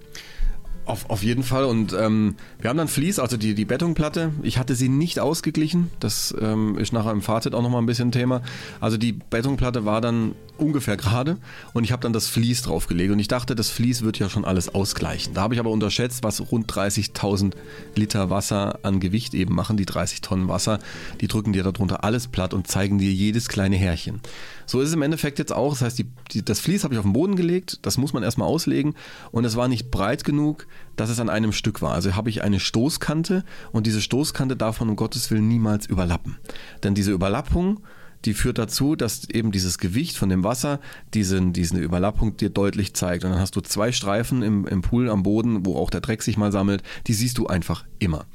[0.86, 1.66] Auf, auf jeden Fall.
[1.66, 4.34] Und ähm, wir haben dann Vlies, also die, die Betonplatte.
[4.42, 5.92] Ich hatte sie nicht ausgeglichen.
[6.00, 8.42] Das ähm, ist nachher im Fazit auch nochmal ein bisschen Thema.
[8.80, 11.38] Also die Betonplatte war dann ungefähr gerade
[11.74, 14.46] und ich habe dann das Vlies draufgelegt und ich dachte, das Vlies wird ja schon
[14.46, 15.34] alles ausgleichen.
[15.34, 17.54] Da habe ich aber unterschätzt, was rund 30.000
[17.96, 19.78] Liter Wasser an Gewicht eben machen.
[19.78, 20.80] Die 30 Tonnen Wasser,
[21.22, 24.22] die drücken dir darunter alles platt und zeigen dir jedes kleine Härchen.
[24.66, 25.74] So ist es im Endeffekt jetzt auch.
[25.74, 28.22] Das heißt, die, die, das Vlies habe ich auf den Boden gelegt, das muss man
[28.24, 28.94] erstmal auslegen
[29.32, 31.94] und es war nicht breit genug, dass es an einem Stück war.
[31.94, 36.38] Also habe ich eine Stoßkante und diese Stoßkante darf man um Gottes Willen niemals überlappen.
[36.84, 37.80] Denn diese Überlappung
[38.26, 40.80] die führt dazu, dass eben dieses Gewicht von dem Wasser
[41.14, 43.24] diesen, diese Überlappung dir deutlich zeigt.
[43.24, 46.22] Und dann hast du zwei Streifen im, im Pool am Boden, wo auch der Dreck
[46.22, 46.84] sich mal sammelt.
[47.08, 48.26] Die siehst du einfach immer.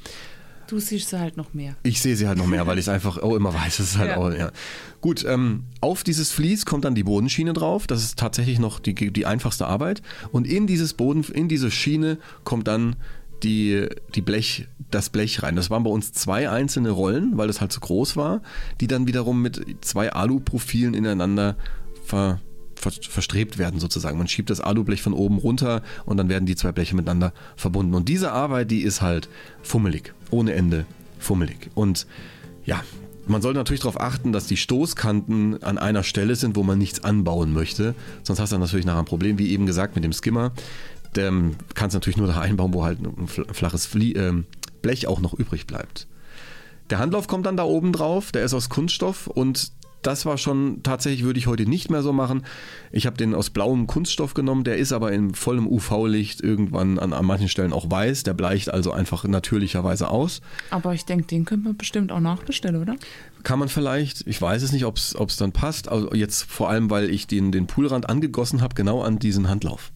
[0.66, 1.76] Du siehst sie halt noch mehr.
[1.82, 3.76] Ich sehe sie halt noch mehr, weil ich es einfach auch immer weiß.
[3.76, 4.16] Das ist halt ja.
[4.16, 4.50] auch, ja.
[5.02, 7.86] Gut, ähm, auf dieses Vlies kommt dann die Bodenschiene drauf.
[7.86, 10.00] Das ist tatsächlich noch die, die einfachste Arbeit.
[10.32, 12.96] Und in dieses Boden, in diese Schiene kommt dann
[13.44, 15.56] die, die Blech, das Blech rein.
[15.56, 18.42] Das waren bei uns zwei einzelne Rollen, weil das halt zu groß war,
[18.80, 21.56] die dann wiederum mit zwei Aluprofilen ineinander
[22.04, 22.40] ver,
[22.74, 24.18] ver, verstrebt werden sozusagen.
[24.18, 27.94] Man schiebt das Alublech von oben runter und dann werden die zwei Bleche miteinander verbunden.
[27.94, 29.28] Und diese Arbeit, die ist halt
[29.62, 30.86] fummelig, ohne Ende
[31.18, 31.70] fummelig.
[31.74, 32.06] Und
[32.64, 32.82] ja,
[33.26, 37.02] man sollte natürlich darauf achten, dass die Stoßkanten an einer Stelle sind, wo man nichts
[37.04, 37.94] anbauen möchte.
[38.22, 40.52] Sonst hast du dann natürlich nachher ein Problem, wie eben gesagt, mit dem Skimmer
[41.18, 44.42] ähm, kannst du natürlich nur da einbauen, wo halt ein flaches Flie äh,
[44.82, 46.06] Blech auch noch übrig bleibt.
[46.90, 49.72] Der Handlauf kommt dann da oben drauf, der ist aus Kunststoff und
[50.06, 52.44] das war schon tatsächlich, würde ich heute nicht mehr so machen.
[52.92, 57.12] Ich habe den aus blauem Kunststoff genommen, der ist aber in vollem UV-Licht irgendwann an,
[57.12, 58.22] an manchen Stellen auch weiß.
[58.22, 60.42] Der bleicht also einfach natürlicherweise aus.
[60.70, 62.96] Aber ich denke, den könnte man bestimmt auch nachbestellen, oder?
[63.42, 64.26] Kann man vielleicht.
[64.26, 65.88] Ich weiß es nicht, ob es dann passt.
[65.88, 69.90] Also jetzt vor allem, weil ich den, den Poolrand angegossen habe, genau an diesen Handlauf.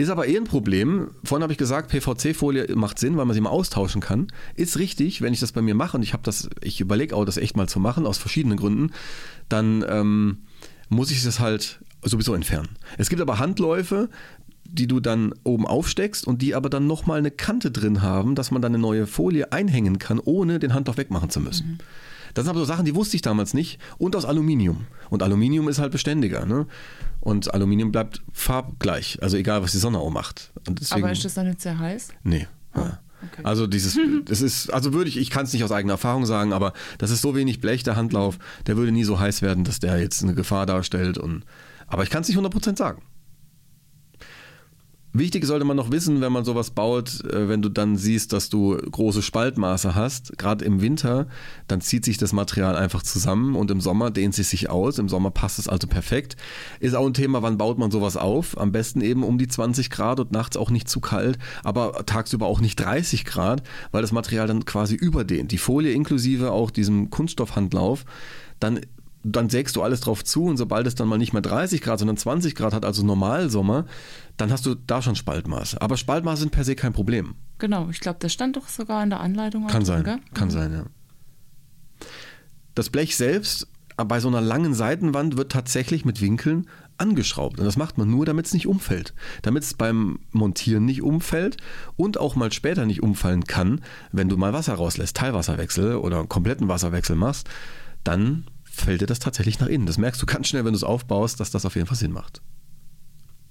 [0.00, 1.10] Ist aber eh ein Problem.
[1.24, 4.28] Vorhin habe ich gesagt, PVC-Folie macht Sinn, weil man sie mal austauschen kann.
[4.54, 7.26] Ist richtig, wenn ich das bei mir mache und ich habe das, ich überlege auch,
[7.26, 8.92] das echt mal zu machen, aus verschiedenen Gründen,
[9.50, 10.38] dann ähm,
[10.88, 12.70] muss ich das halt sowieso entfernen.
[12.96, 14.08] Es gibt aber Handläufe,
[14.64, 18.50] die du dann oben aufsteckst und die aber dann nochmal eine Kante drin haben, dass
[18.50, 21.72] man dann eine neue Folie einhängen kann, ohne den Handlauf wegmachen zu müssen.
[21.72, 21.78] Mhm.
[22.34, 23.78] Das sind aber so Sachen, die wusste ich damals nicht.
[23.98, 24.86] Und aus Aluminium.
[25.08, 26.46] Und Aluminium ist halt beständiger.
[26.46, 26.66] Ne?
[27.20, 29.18] Und Aluminium bleibt farbgleich.
[29.22, 30.52] Also egal, was die Sonne auch macht.
[30.68, 32.08] Deswegen, aber ist das dann nicht sehr heiß?
[32.22, 32.46] Nee.
[32.74, 33.42] Oh, okay.
[33.42, 36.52] Also dieses, das ist, also würde ich, ich kann es nicht aus eigener Erfahrung sagen,
[36.52, 39.80] aber das ist so wenig Blech, der Handlauf, der würde nie so heiß werden, dass
[39.80, 41.18] der jetzt eine Gefahr darstellt.
[41.18, 41.44] Und,
[41.86, 43.02] aber ich kann es nicht 100% sagen.
[45.12, 48.48] Wichtig sollte man noch wissen, wenn man sowas baut, äh, wenn du dann siehst, dass
[48.48, 51.26] du große Spaltmaße hast, gerade im Winter,
[51.66, 54.98] dann zieht sich das Material einfach zusammen und im Sommer dehnt es sich aus.
[54.98, 56.36] Im Sommer passt es also perfekt.
[56.78, 58.56] Ist auch ein Thema, wann baut man sowas auf?
[58.56, 62.46] Am besten eben um die 20 Grad und nachts auch nicht zu kalt, aber tagsüber
[62.46, 65.50] auch nicht 30 Grad, weil das Material dann quasi überdehnt.
[65.50, 68.04] Die Folie inklusive auch diesem Kunststoffhandlauf
[68.60, 68.80] dann
[69.22, 71.98] dann sägst du alles drauf zu und sobald es dann mal nicht mehr 30 Grad,
[71.98, 73.86] sondern 20 Grad hat, also Normalsommer,
[74.36, 75.80] dann hast du da schon Spaltmaße.
[75.80, 77.34] Aber Spaltmaße sind per se kein Problem.
[77.58, 79.66] Genau, ich glaube, das stand doch sogar in der Anleitung.
[79.66, 80.52] Kann sein, drin, kann mhm.
[80.52, 80.84] sein, ja.
[82.74, 86.66] Das Blech selbst, bei so einer langen Seitenwand, wird tatsächlich mit Winkeln
[86.96, 87.58] angeschraubt.
[87.58, 89.12] Und das macht man nur, damit es nicht umfällt.
[89.42, 91.58] Damit es beim Montieren nicht umfällt
[91.96, 96.28] und auch mal später nicht umfallen kann, wenn du mal Wasser rauslässt, Teilwasserwechsel oder einen
[96.28, 97.48] kompletten Wasserwechsel machst,
[98.04, 98.46] dann
[98.80, 99.86] fällt dir das tatsächlich nach innen.
[99.86, 102.12] Das merkst du ganz schnell, wenn du es aufbaust, dass das auf jeden Fall Sinn
[102.12, 102.42] macht.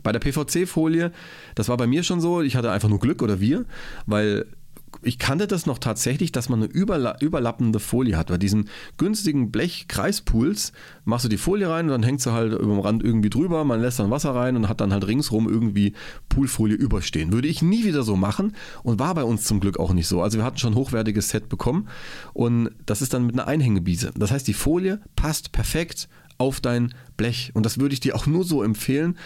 [0.03, 1.11] Bei der PVC-Folie,
[1.55, 3.65] das war bei mir schon so, ich hatte einfach nur Glück oder wir,
[4.05, 4.45] weil
[5.02, 8.28] ich kannte das noch tatsächlich, dass man eine überla überlappende Folie hat.
[8.28, 10.74] Bei diesen günstigen Blech-Kreispools
[11.06, 13.64] machst du die Folie rein und dann hängt sie halt über dem Rand irgendwie drüber,
[13.64, 15.93] man lässt dann Wasser rein und hat dann halt ringsrum irgendwie
[16.28, 17.32] Poolfolie überstehen.
[17.32, 20.22] Würde ich nie wieder so machen und war bei uns zum Glück auch nicht so.
[20.22, 21.88] Also wir hatten schon ein hochwertiges Set bekommen
[22.34, 24.12] und das ist dann mit einer Einhängebiese.
[24.16, 28.26] Das heißt, die Folie passt perfekt auf dein Blech und das würde ich dir auch
[28.26, 29.18] nur so empfehlen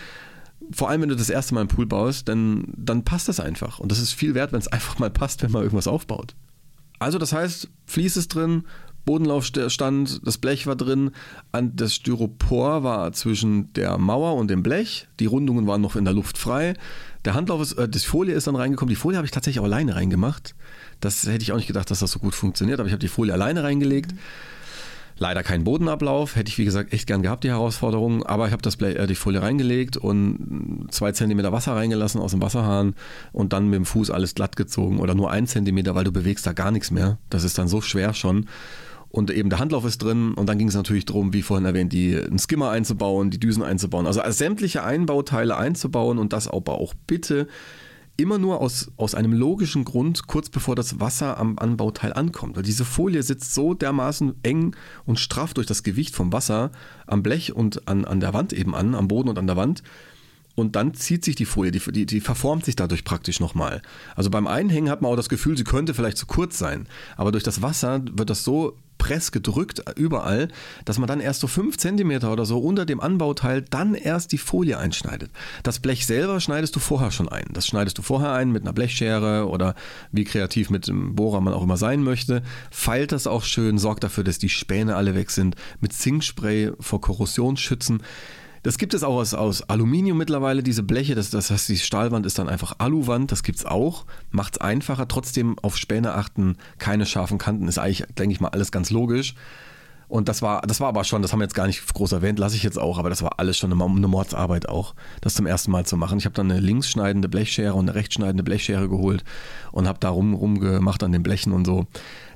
[0.71, 3.79] vor allem wenn du das erste Mal einen Pool baust, dann, dann passt das einfach.
[3.79, 6.35] Und das ist viel wert, wenn es einfach mal passt, wenn man irgendwas aufbaut.
[6.99, 8.63] Also das heißt, Fließ ist drin,
[9.05, 11.11] Bodenlaufstand, das Blech war drin,
[11.51, 16.13] das Styropor war zwischen der Mauer und dem Blech, die Rundungen waren noch in der
[16.13, 16.75] Luft frei.
[17.25, 18.89] Der Handlauf ist, äh, die Folie ist dann reingekommen.
[18.89, 20.55] Die Folie habe ich tatsächlich auch alleine reingemacht.
[20.99, 23.07] Das hätte ich auch nicht gedacht, dass das so gut funktioniert, aber ich habe die
[23.09, 24.13] Folie alleine reingelegt.
[24.13, 24.19] Mhm
[25.17, 28.61] Leider kein Bodenablauf, hätte ich wie gesagt echt gern gehabt, die Herausforderung, aber ich habe
[28.61, 32.95] das äh, die Folie reingelegt und zwei Zentimeter Wasser reingelassen aus dem Wasserhahn
[33.31, 36.45] und dann mit dem Fuß alles glatt gezogen oder nur ein Zentimeter, weil du bewegst
[36.47, 37.19] da gar nichts mehr.
[37.29, 38.47] Das ist dann so schwer schon.
[39.09, 41.93] Und eben der Handlauf ist drin und dann ging es natürlich darum, wie vorhin erwähnt,
[41.93, 44.07] die, einen Skimmer einzubauen, die Düsen einzubauen.
[44.07, 47.47] Also sämtliche Einbauteile einzubauen und das aber auch bitte
[48.17, 52.55] immer nur aus, aus einem logischen Grund, kurz bevor das Wasser am Anbauteil ankommt.
[52.55, 56.71] Weil diese Folie sitzt so dermaßen eng und straff durch das Gewicht vom Wasser
[57.07, 59.83] am Blech und an, an der Wand eben an, am Boden und an der Wand.
[60.55, 63.81] Und dann zieht sich die Folie, die, die, die verformt sich dadurch praktisch nochmal.
[64.15, 66.87] Also beim Einhängen hat man auch das Gefühl, sie könnte vielleicht zu kurz sein.
[67.17, 70.47] Aber durch das Wasser wird das so Press gedrückt überall,
[70.85, 74.37] dass man dann erst so 5 cm oder so unter dem Anbauteil dann erst die
[74.37, 75.29] Folie einschneidet.
[75.61, 77.47] Das Blech selber schneidest du vorher schon ein.
[77.51, 79.75] Das schneidest du vorher ein mit einer Blechschere oder
[80.13, 82.43] wie kreativ mit dem Bohrer man auch immer sein möchte.
[82.71, 85.57] Feilt das auch schön, sorgt dafür, dass die Späne alle weg sind.
[85.81, 88.03] Mit Zinkspray vor Korrosion schützen.
[88.63, 91.15] Das gibt es auch aus, aus Aluminium mittlerweile, diese Bleche.
[91.15, 93.31] Das, das heißt, die Stahlwand ist dann einfach Aluwand.
[93.31, 94.05] Das gibt es auch.
[94.31, 95.07] Macht es einfacher.
[95.07, 96.57] Trotzdem auf Späne achten.
[96.77, 97.67] Keine scharfen Kanten.
[97.67, 99.35] Ist eigentlich, denke ich mal, alles ganz logisch.
[100.13, 102.37] Und das war, das war aber schon, das haben wir jetzt gar nicht groß erwähnt,
[102.37, 105.47] lasse ich jetzt auch, aber das war alles schon eine, eine Mordsarbeit auch, das zum
[105.47, 106.19] ersten Mal zu machen.
[106.19, 109.23] Ich habe dann eine linksschneidende Blechschere und eine rechtsschneidende Blechschere geholt
[109.71, 111.87] und habe da rum, rumgemacht an den Blechen und so.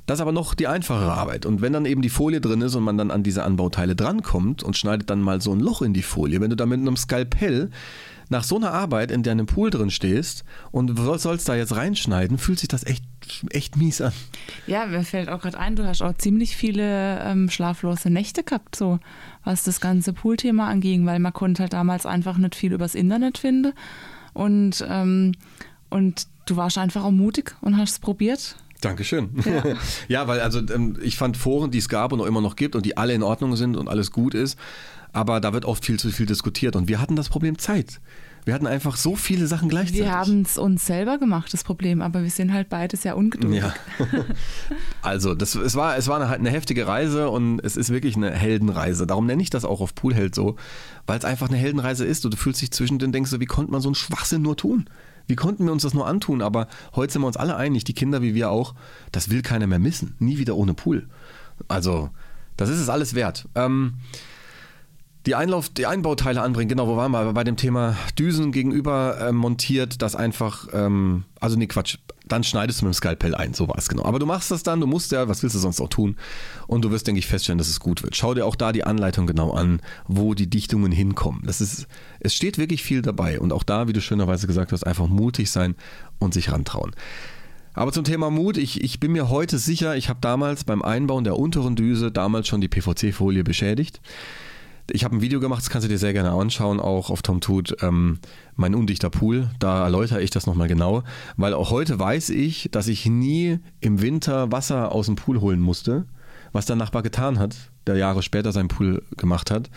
[0.08, 1.44] Das ist aber noch die einfachere Arbeit.
[1.44, 4.62] Und wenn dann eben die Folie drin ist und man dann an diese Anbauteile drankommt
[4.62, 6.96] und schneidet dann mal so ein Loch in die Folie, wenn du da mit einem
[6.96, 7.70] Skalpell
[8.30, 12.58] nach so einer Arbeit in deinem Pool drin stehst und sollst da jetzt reinschneiden, fühlt
[12.58, 13.04] sich das echt,
[13.50, 14.14] echt mies an.
[14.66, 18.76] Ja, mir fällt auch gerade ein, du hast auch ziemlich viele ähm, schlaflose Nächte gehabt,
[18.76, 19.00] so
[19.44, 23.36] was das ganze Poolthema anging, weil man konnte halt damals einfach nicht viel übers Internet
[23.36, 23.74] finden.
[24.32, 25.32] Und, ähm,
[25.90, 28.56] und du warst einfach auch mutig und hast es probiert.
[28.80, 29.30] Dankeschön.
[29.44, 29.62] Ja.
[30.08, 32.76] ja, weil also ähm, ich fand Foren, die es gab und auch immer noch gibt
[32.76, 34.58] und die alle in Ordnung sind und alles gut ist,
[35.12, 38.00] aber da wird oft viel zu viel diskutiert und wir hatten das Problem Zeit.
[38.44, 40.04] Wir hatten einfach so viele Sachen gleichzeitig.
[40.04, 43.60] Wir haben es uns selber gemacht, das Problem, aber wir sind halt beide sehr ungeduldig.
[43.60, 43.74] Ja.
[45.02, 48.30] also, das, es, war, es war eine, eine, heftige Reise und es ist wirklich eine
[48.30, 49.06] Heldenreise.
[49.06, 50.56] Darum nenne ich das auch auf Poolheld so,
[51.06, 53.70] weil es einfach eine Heldenreise ist und du fühlst dich zwischendrin, denkst du, wie konnte
[53.70, 54.88] man so einen Schwachsinn nur tun?
[55.28, 56.42] Wie konnten wir uns das nur antun?
[56.42, 56.66] Aber
[56.96, 58.74] heute sind wir uns alle einig, die Kinder wie wir auch,
[59.12, 60.16] das will keiner mehr missen.
[60.18, 61.06] Nie wieder ohne Pool.
[61.68, 62.10] Also,
[62.56, 63.46] das ist es alles wert.
[63.54, 63.94] Ähm,
[65.28, 67.34] die, Einlauf, die Einbauteile anbringen, genau, wo waren wir?
[67.34, 72.80] Bei dem Thema Düsen gegenüber äh, montiert, das einfach, ähm, also nee, Quatsch, dann schneidest
[72.80, 74.06] du mit dem Skalpell ein, so war es genau.
[74.06, 76.16] Aber du machst das dann, du musst ja, was willst du sonst auch tun?
[76.66, 78.16] Und du wirst, denke ich, feststellen, dass es gut wird.
[78.16, 81.42] Schau dir auch da die Anleitung genau an, wo die Dichtungen hinkommen.
[81.44, 81.86] Das ist,
[82.20, 83.38] es steht wirklich viel dabei.
[83.38, 85.74] Und auch da, wie du schönerweise gesagt hast, einfach mutig sein
[86.18, 86.92] und sich rantrauen.
[87.74, 91.24] Aber zum Thema Mut, ich, ich bin mir heute sicher, ich habe damals beim Einbauen
[91.24, 94.00] der unteren Düse damals schon die PVC-Folie beschädigt.
[94.90, 97.42] Ich habe ein Video gemacht, das kannst du dir sehr gerne anschauen, auch auf Tom
[97.42, 98.20] Tut, ähm,
[98.56, 99.50] mein undichter Pool.
[99.58, 101.02] Da erläutere ich das nochmal genau,
[101.36, 105.60] weil auch heute weiß ich, dass ich nie im Winter Wasser aus dem Pool holen
[105.60, 106.06] musste,
[106.52, 107.54] was der Nachbar getan hat,
[107.86, 109.68] der Jahre später seinen Pool gemacht hat.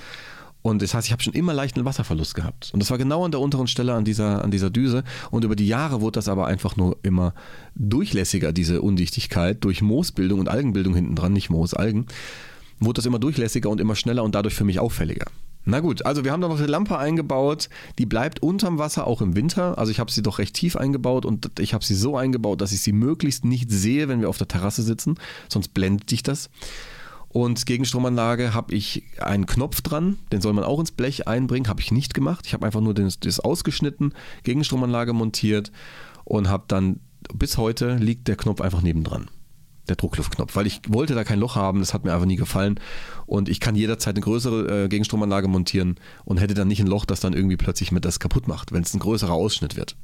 [0.61, 2.69] Und das heißt, ich habe schon immer leichten Wasserverlust gehabt.
[2.71, 5.03] Und das war genau an der unteren Stelle an dieser, an dieser Düse.
[5.31, 7.33] Und über die Jahre wurde das aber einfach nur immer
[7.75, 12.05] durchlässiger, diese Undichtigkeit, durch Moosbildung und Algenbildung hinten dran, nicht Moos, Algen
[12.81, 15.27] wurde das immer durchlässiger und immer schneller und dadurch für mich auffälliger.
[15.63, 17.69] Na gut, also wir haben da noch eine Lampe eingebaut,
[17.99, 19.77] die bleibt unterm Wasser auch im Winter.
[19.77, 22.71] Also ich habe sie doch recht tief eingebaut und ich habe sie so eingebaut, dass
[22.71, 25.15] ich sie möglichst nicht sehe, wenn wir auf der Terrasse sitzen,
[25.49, 26.49] sonst blendet dich das.
[27.29, 31.79] Und Gegenstromanlage habe ich einen Knopf dran, den soll man auch ins Blech einbringen, habe
[31.79, 32.45] ich nicht gemacht.
[32.45, 34.13] Ich habe einfach nur das, das ausgeschnitten,
[34.43, 35.71] Gegenstromanlage montiert
[36.25, 36.99] und habe dann,
[37.33, 39.29] bis heute liegt der Knopf einfach nebendran
[39.91, 42.79] der Druckluftknopf, weil ich wollte da kein Loch haben, das hat mir einfach nie gefallen
[43.25, 47.05] und ich kann jederzeit eine größere äh, Gegenstromanlage montieren und hätte dann nicht ein Loch,
[47.05, 49.95] das dann irgendwie plötzlich mit das kaputt macht, wenn es ein größerer Ausschnitt wird.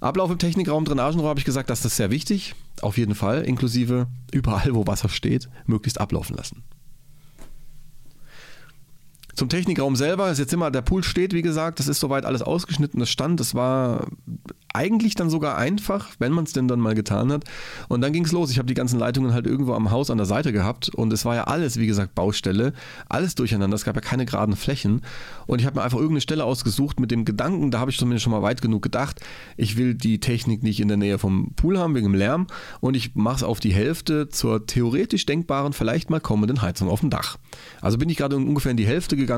[0.00, 4.06] Ablauf im Technikraum, Drainagenrohr habe ich gesagt, das ist sehr wichtig, auf jeden Fall, inklusive
[4.32, 6.62] überall, wo Wasser steht, möglichst ablaufen lassen.
[9.40, 12.42] Zum Technikraum selber ist jetzt immer, der Pool steht, wie gesagt, das ist soweit alles
[12.42, 14.06] ausgeschnitten, das stand, das war
[14.72, 17.44] eigentlich dann sogar einfach, wenn man es denn dann mal getan hat.
[17.88, 18.50] Und dann ging es los.
[18.50, 21.24] Ich habe die ganzen Leitungen halt irgendwo am Haus an der Seite gehabt und es
[21.24, 22.72] war ja alles, wie gesagt, Baustelle,
[23.08, 23.74] alles durcheinander.
[23.74, 25.02] Es gab ja keine geraden Flächen.
[25.46, 28.24] Und ich habe mir einfach irgendeine Stelle ausgesucht mit dem Gedanken, da habe ich zumindest
[28.24, 29.20] schon mal weit genug gedacht,
[29.56, 32.46] ich will die Technik nicht in der Nähe vom Pool haben wegen dem Lärm
[32.80, 37.00] und ich mache es auf die Hälfte zur theoretisch denkbaren, vielleicht mal kommenden Heizung auf
[37.00, 37.38] dem Dach.
[37.80, 39.29] Also bin ich gerade ungefähr in die Hälfte gegangen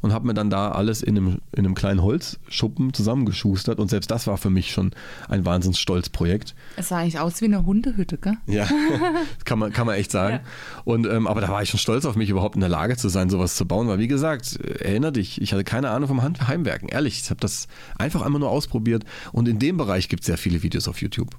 [0.00, 4.10] und habe mir dann da alles in einem, in einem kleinen Holzschuppen zusammengeschustert und selbst
[4.10, 4.92] das war für mich schon
[5.28, 6.54] ein Wahnsinnsstolzprojekt.
[6.76, 8.36] Es sah eigentlich aus wie eine Hundehütte, gell?
[8.46, 8.68] Ja,
[9.44, 10.40] kann man, kann man echt sagen.
[10.44, 10.82] Ja.
[10.84, 13.08] Und, ähm, aber da war ich schon stolz auf mich, überhaupt in der Lage zu
[13.08, 13.88] sein, sowas zu bauen.
[13.88, 16.88] Weil, wie gesagt, erinnere dich, ich hatte keine Ahnung vom Heimwerken.
[16.88, 17.68] Ehrlich, ich habe das
[17.98, 19.04] einfach einmal nur ausprobiert.
[19.32, 21.30] Und in dem Bereich gibt es sehr viele Videos auf YouTube.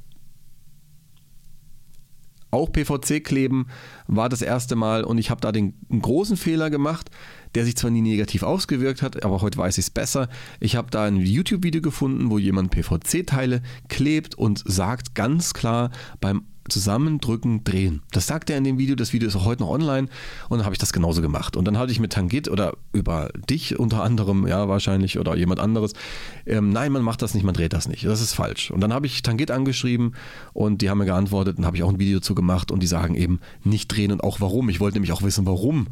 [2.52, 3.68] Auch PVC-Kleben
[4.08, 7.12] war das erste Mal und ich habe da den großen Fehler gemacht
[7.56, 10.30] der sich zwar nie negativ ausgewirkt hat, aber heute weiß ich es besser.
[10.60, 15.91] Ich habe da ein YouTube-Video gefunden, wo jemand PVC-Teile klebt und sagt ganz klar
[16.22, 18.01] beim Zusammendrücken, drehen.
[18.11, 18.95] Das sagt er in dem Video.
[18.95, 20.07] Das Video ist auch heute noch online.
[20.49, 21.55] Und dann habe ich das genauso gemacht.
[21.55, 25.59] Und dann hatte ich mit Tangit oder über dich unter anderem, ja, wahrscheinlich, oder jemand
[25.59, 25.93] anderes,
[26.45, 28.05] ähm, nein, man macht das nicht, man dreht das nicht.
[28.05, 28.72] Das ist falsch.
[28.72, 30.13] Und dann habe ich Tangit angeschrieben
[30.53, 32.88] und die haben mir geantwortet und habe ich auch ein Video zu gemacht und die
[32.88, 34.70] sagen eben nicht drehen und auch warum.
[34.70, 35.88] Ich wollte nämlich auch wissen, warum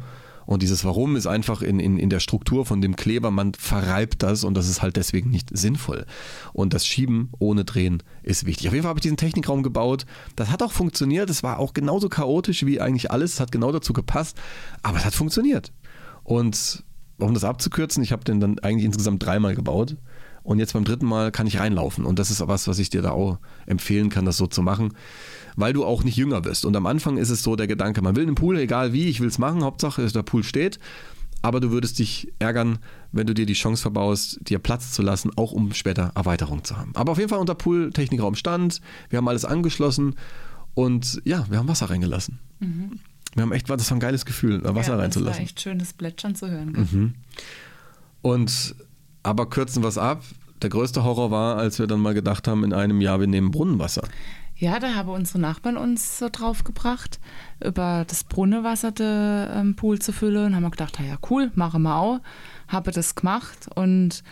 [0.48, 4.22] und dieses Warum ist einfach in, in, in der Struktur von dem Kleber, man verreibt
[4.22, 6.06] das und das ist halt deswegen nicht sinnvoll.
[6.54, 8.66] Und das Schieben ohne Drehen ist wichtig.
[8.66, 10.06] Auf jeden Fall habe ich diesen Technikraum gebaut.
[10.36, 11.28] Das hat auch funktioniert.
[11.28, 13.34] Es war auch genauso chaotisch wie eigentlich alles.
[13.34, 14.38] Es hat genau dazu gepasst.
[14.82, 15.70] Aber es hat funktioniert.
[16.24, 16.82] Und
[17.18, 19.98] um das abzukürzen, ich habe den dann eigentlich insgesamt dreimal gebaut.
[20.44, 22.06] Und jetzt beim dritten Mal kann ich reinlaufen.
[22.06, 23.36] Und das ist was, was ich dir da auch
[23.66, 24.94] empfehlen kann, das so zu machen
[25.58, 26.64] weil du auch nicht jünger wirst.
[26.64, 29.20] Und am Anfang ist es so der Gedanke, man will einen Pool, egal wie, ich
[29.20, 30.78] will es machen, Hauptsache der Pool steht.
[31.42, 32.78] Aber du würdest dich ärgern,
[33.12, 36.76] wenn du dir die Chance verbaust, dir Platz zu lassen, auch um später Erweiterung zu
[36.76, 36.92] haben.
[36.94, 38.80] Aber auf jeden Fall unter Pool-Technikraum stand,
[39.10, 40.14] wir haben alles angeschlossen
[40.74, 42.38] und ja, wir haben Wasser reingelassen.
[42.60, 43.00] Mhm.
[43.34, 45.26] Wir haben echt, das war ein geiles Gefühl, Wasser ja, reinzulassen.
[45.26, 46.72] Das war echt schönes Plätschern zu hören.
[46.72, 47.14] Mhm.
[48.22, 48.74] Und
[49.22, 50.22] aber kürzen wir es ab.
[50.62, 53.50] Der größte Horror war, als wir dann mal gedacht haben, in einem Jahr, wir nehmen
[53.50, 54.02] Brunnenwasser.
[54.60, 57.20] Ja, da haben unsere Nachbarn uns so drauf gebracht,
[57.64, 60.46] über das Brunnenwasser den ähm, Pool zu füllen.
[60.46, 62.18] Und haben wir gedacht, ja cool, machen wir auch.
[62.66, 64.24] Habe das gemacht und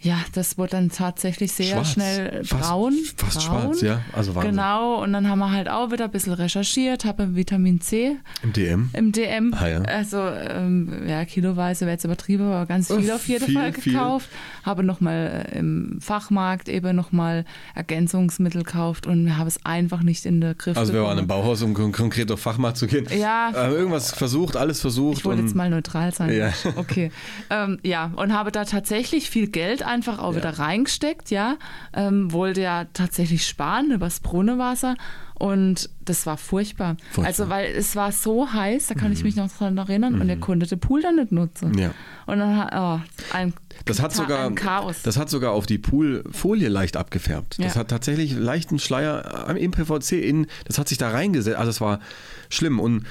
[0.00, 1.92] ja, das wurde dann tatsächlich sehr schwarz.
[1.92, 2.92] schnell braun.
[2.92, 3.62] Fast, fast braun.
[3.62, 4.02] schwarz, ja.
[4.12, 4.50] Also Wahnsinn.
[4.52, 8.16] Genau, und dann haben wir halt auch wieder ein bisschen recherchiert, habe Vitamin C.
[8.42, 8.90] Im DM?
[8.92, 9.54] Im DM.
[9.58, 9.82] Ah, ja.
[9.82, 14.28] Also, ähm, ja, kiloweise wäre jetzt übertrieben, aber ganz viel auf jeden viel, Fall gekauft.
[14.28, 14.66] Viel.
[14.66, 20.42] Habe nochmal äh, im Fachmarkt eben nochmal Ergänzungsmittel gekauft und habe es einfach nicht in
[20.42, 23.06] der Griff Also, wir waren im Bauhaus, um konkret auf Fachmarkt zu gehen.
[23.16, 23.50] Ja.
[23.50, 25.18] Äh, irgendwas versucht, alles versucht.
[25.18, 26.32] Ich wollte jetzt mal neutral sein.
[26.36, 26.52] Ja.
[26.76, 27.10] Okay.
[27.50, 30.38] ähm, ja, und habe da tatsächlich viel Geld einfach auch ja.
[30.38, 31.56] wieder reingesteckt, ja.
[31.92, 34.94] Ähm, wollte ja tatsächlich sparen übers Brunnenwasser
[35.38, 36.96] und das war furchtbar.
[37.10, 37.26] furchtbar.
[37.26, 39.14] Also, weil es war so heiß, da kann mhm.
[39.14, 40.20] ich mich noch daran erinnern, mhm.
[40.22, 41.76] und er konnte den Pool dann nicht nutzen.
[41.76, 41.90] Ja.
[42.24, 43.00] Und dann, oh,
[43.34, 43.52] ein,
[43.84, 45.02] das hat sogar, Chaos.
[45.02, 47.58] Das hat sogar auf die Poolfolie leicht abgefärbt.
[47.58, 47.80] Das ja.
[47.80, 51.58] hat tatsächlich leichten Schleier im PVC in, das hat sich da reingesetzt.
[51.58, 52.00] Also, es war
[52.48, 53.04] schlimm und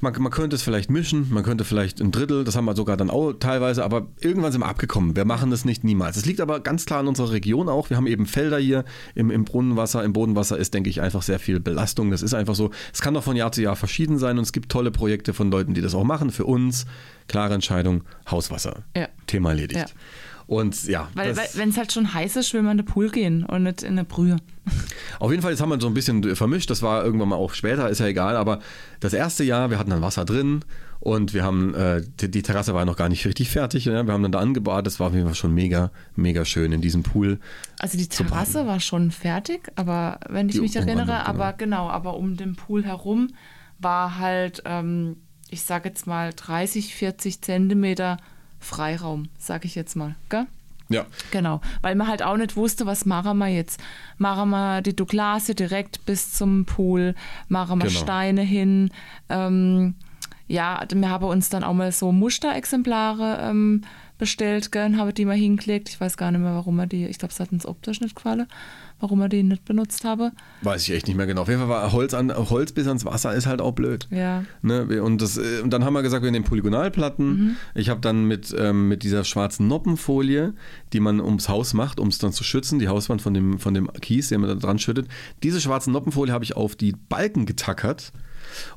[0.00, 2.96] man, man könnte es vielleicht mischen, man könnte vielleicht ein Drittel, das haben wir sogar
[2.96, 5.16] dann auch teilweise, aber irgendwann sind wir abgekommen.
[5.16, 6.16] Wir machen das nicht niemals.
[6.16, 7.90] Es liegt aber ganz klar in unserer Region auch.
[7.90, 8.84] Wir haben eben Felder hier
[9.14, 12.10] im, im Brunnenwasser, im Bodenwasser ist, denke ich, einfach sehr viel Belastung.
[12.10, 12.70] Das ist einfach so.
[12.92, 15.50] Es kann doch von Jahr zu Jahr verschieden sein und es gibt tolle Projekte von
[15.50, 16.30] Leuten, die das auch machen.
[16.30, 16.86] Für uns,
[17.26, 18.84] klare Entscheidung, Hauswasser.
[18.96, 19.08] Ja.
[19.26, 19.88] Thema erledigt.
[19.88, 19.94] Ja.
[20.48, 21.08] Und ja.
[21.12, 23.64] Weil, weil wenn es halt schon heiß ist, will man in den Pool gehen und
[23.64, 24.38] nicht in eine Brühe.
[25.20, 26.70] Auf jeden Fall, jetzt haben wir so ein bisschen vermischt.
[26.70, 28.34] Das war irgendwann mal auch später, ist ja egal.
[28.34, 28.60] Aber
[28.98, 30.64] das erste Jahr, wir hatten dann Wasser drin
[31.00, 33.84] und wir haben, äh, die, die, Terrasse war noch gar nicht richtig fertig.
[33.84, 34.06] Ja?
[34.06, 34.86] Wir haben dann da angebaut.
[34.86, 37.38] Das war auf jeden Fall schon mega, mega schön in diesem Pool.
[37.78, 41.24] Also die Terrasse war schon fertig, aber wenn ich die mich erinnere, genau.
[41.26, 43.28] aber genau, aber um den Pool herum
[43.78, 45.16] war halt, ähm,
[45.50, 48.16] ich sage jetzt mal 30, 40 Zentimeter
[48.60, 50.14] Freiraum, sag ich jetzt mal.
[50.28, 50.46] Gell?
[50.88, 51.04] Ja.
[51.30, 53.80] Genau, weil man halt auch nicht wusste, was machen wir jetzt.
[54.16, 57.14] Machen wir die Douglase direkt bis zum Pool,
[57.48, 58.00] machen wir genau.
[58.00, 58.90] Steine hin.
[59.28, 59.94] Ähm,
[60.46, 63.82] ja, wir haben uns dann auch mal so Musterexemplare ähm,
[64.16, 65.90] bestellt, gell, habe die mal hingelegt.
[65.90, 68.16] Ich weiß gar nicht mehr, warum wir die, ich glaube, es hat uns optisch nicht
[68.16, 68.46] gefallen,
[69.00, 70.32] warum wir die nicht benutzt habe.
[70.62, 71.42] Weiß ich echt nicht mehr genau.
[71.42, 74.08] Auf jeden Fall war Holz, an, Holz bis ans Wasser ist halt auch blöd.
[74.10, 74.44] Ja.
[74.62, 75.02] Ne?
[75.02, 77.28] Und, das, äh, und dann haben wir gesagt, wir nehmen Polygonalplatten.
[77.28, 77.56] Mhm.
[77.74, 80.54] Ich habe dann mit, ähm, mit dieser schwarzen Noppenfolie,
[80.92, 83.74] die man ums Haus macht, um es dann zu schützen, die Hauswand von dem, von
[83.74, 85.08] dem Kies, den man da dran schüttet.
[85.42, 88.12] Diese schwarzen Noppenfolie habe ich auf die Balken getackert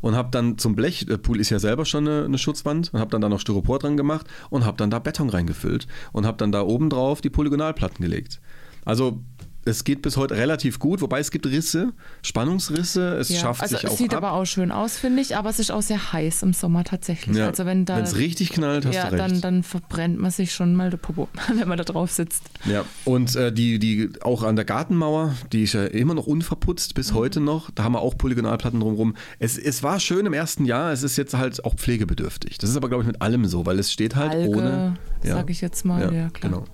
[0.01, 2.99] und habe dann zum Blech, der Pool ist ja selber schon eine, eine Schutzwand, und
[2.99, 6.37] habe dann da noch Styropor dran gemacht und habe dann da Beton reingefüllt und habe
[6.37, 8.41] dann da oben drauf die Polygonalplatten gelegt.
[8.83, 9.21] Also
[9.65, 11.93] es geht bis heute relativ gut, wobei es gibt Risse,
[12.23, 13.39] Spannungsrisse, es ja.
[13.39, 14.23] schafft also sich es auch sieht ab.
[14.23, 17.37] aber auch schön aus, finde ich, aber es ist auch sehr heiß im Sommer tatsächlich.
[17.37, 19.19] Ja, Also wenn da es richtig knallt, hast ja, du recht.
[19.23, 22.43] dann, dann verbrennt man sich schon mal der Popo, wenn man da drauf sitzt.
[22.65, 26.91] Ja, und äh, die, die auch an der Gartenmauer, die ist ja immer noch unverputzt,
[26.91, 26.95] Mhm.
[26.95, 27.69] bis heute noch.
[27.71, 29.15] Da haben wir auch Polygonalplatten drumherum.
[29.39, 32.57] Es, es war schön im ersten Jahr, es ist jetzt halt auch pflegebedürftig.
[32.57, 34.93] Das ist aber, glaube ich, mit allem so, weil es steht halt Alge, ohne.
[35.23, 36.51] Ja, sag ich jetzt mal, ja, klar.
[36.51, 36.65] Genau.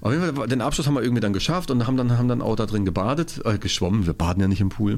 [0.00, 2.42] Auf jeden Fall, den Abschluss haben wir irgendwie dann geschafft und haben dann, haben dann
[2.42, 4.06] auch da drin gebadet, äh, geschwommen.
[4.06, 4.96] Wir baden ja nicht im Pool.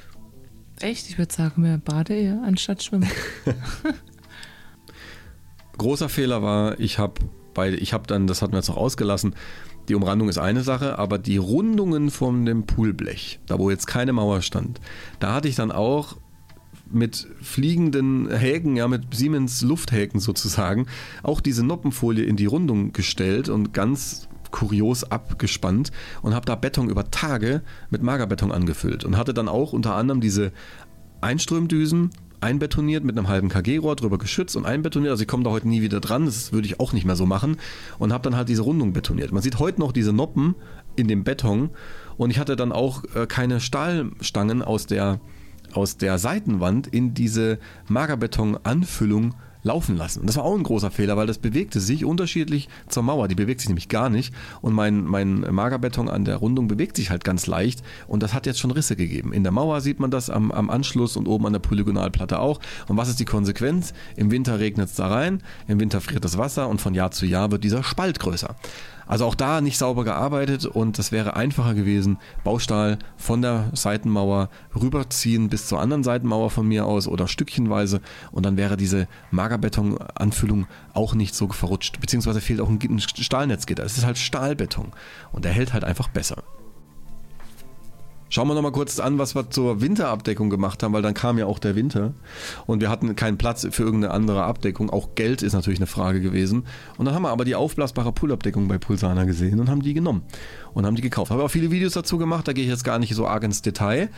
[0.80, 1.08] Echt?
[1.08, 3.08] Ich würde sagen, wir bade eher anstatt schwimmen.
[5.78, 7.20] Großer Fehler war, ich habe
[7.54, 9.34] bei, ich habe dann, das hatten wir jetzt noch ausgelassen,
[9.88, 14.12] die Umrandung ist eine Sache, aber die Rundungen von dem Poolblech, da wo jetzt keine
[14.12, 14.80] Mauer stand,
[15.20, 16.16] da hatte ich dann auch
[16.90, 20.86] mit fliegenden Häken, ja, mit Siemens Lufthäken sozusagen,
[21.22, 25.90] auch diese Noppenfolie in die Rundung gestellt und ganz kurios abgespannt
[26.22, 30.20] und habe da Beton über Tage mit Magerbeton angefüllt und hatte dann auch unter anderem
[30.20, 30.52] diese
[31.20, 32.10] Einströmdüsen
[32.40, 35.10] einbetoniert mit einem halben KG-Rohr drüber geschützt und einbetoniert.
[35.10, 37.26] Also ich komme da heute nie wieder dran, das würde ich auch nicht mehr so
[37.26, 37.56] machen.
[37.98, 39.32] Und habe dann halt diese Rundung betoniert.
[39.32, 40.54] Man sieht heute noch diese Noppen
[40.96, 41.70] in dem Beton
[42.16, 45.20] und ich hatte dann auch äh, keine Stahlstangen aus der,
[45.76, 47.58] aus der Seitenwand in diese
[47.88, 49.34] Magerbeton-Anfüllung
[49.66, 50.20] laufen lassen.
[50.20, 53.28] Und das war auch ein großer Fehler, weil das bewegte sich unterschiedlich zur Mauer.
[53.28, 54.32] Die bewegt sich nämlich gar nicht.
[54.62, 57.82] Und mein, mein Magerbeton an der Rundung bewegt sich halt ganz leicht.
[58.06, 59.32] Und das hat jetzt schon Risse gegeben.
[59.32, 62.60] In der Mauer sieht man das am, am Anschluss und oben an der Polygonalplatte auch.
[62.88, 63.92] Und was ist die Konsequenz?
[64.14, 67.26] Im Winter regnet es da rein, im Winter friert das Wasser und von Jahr zu
[67.26, 68.54] Jahr wird dieser Spalt größer.
[69.06, 74.48] Also auch da nicht sauber gearbeitet und das wäre einfacher gewesen, Baustahl von der Seitenmauer
[74.74, 78.00] rüberziehen bis zur anderen Seitenmauer von mir aus oder stückchenweise
[78.32, 82.00] und dann wäre diese Magerbeton-Anfüllung auch nicht so verrutscht.
[82.00, 83.84] Beziehungsweise fehlt auch ein Stahlnetzgitter.
[83.84, 84.92] Es ist halt Stahlbeton
[85.32, 86.42] und der hält halt einfach besser.
[88.36, 91.46] Schauen wir nochmal kurz an, was wir zur Winterabdeckung gemacht haben, weil dann kam ja
[91.46, 92.12] auch der Winter
[92.66, 94.90] und wir hatten keinen Platz für irgendeine andere Abdeckung.
[94.90, 96.66] Auch Geld ist natürlich eine Frage gewesen.
[96.98, 100.20] Und dann haben wir aber die aufblasbare Poolabdeckung bei Pulsana gesehen und haben die genommen
[100.74, 101.30] und haben die gekauft.
[101.30, 103.62] Habe auch viele Videos dazu gemacht, da gehe ich jetzt gar nicht so arg ins
[103.62, 104.10] Detail.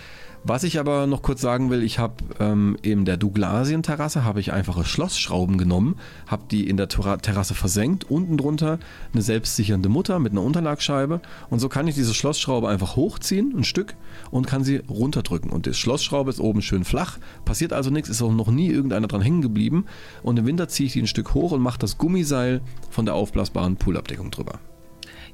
[0.44, 4.52] Was ich aber noch kurz sagen will, ich habe ähm, in der Douglasien-Terrasse habe ich
[4.52, 5.96] einfache Schlossschrauben genommen,
[6.26, 8.78] habe die in der Terrasse versenkt, unten drunter
[9.12, 13.64] eine selbstsichernde Mutter mit einer Unterlagscheibe und so kann ich diese Schlossschraube einfach hochziehen, ein
[13.64, 13.94] Stück,
[14.30, 15.50] und kann sie runterdrücken.
[15.50, 19.06] Und die Schlossschraube ist oben schön flach, passiert also nichts, ist auch noch nie irgendeiner
[19.06, 19.86] dran hängen geblieben
[20.22, 23.14] und im Winter ziehe ich die ein Stück hoch und mache das Gummiseil von der
[23.14, 24.60] aufblasbaren Poolabdeckung drüber.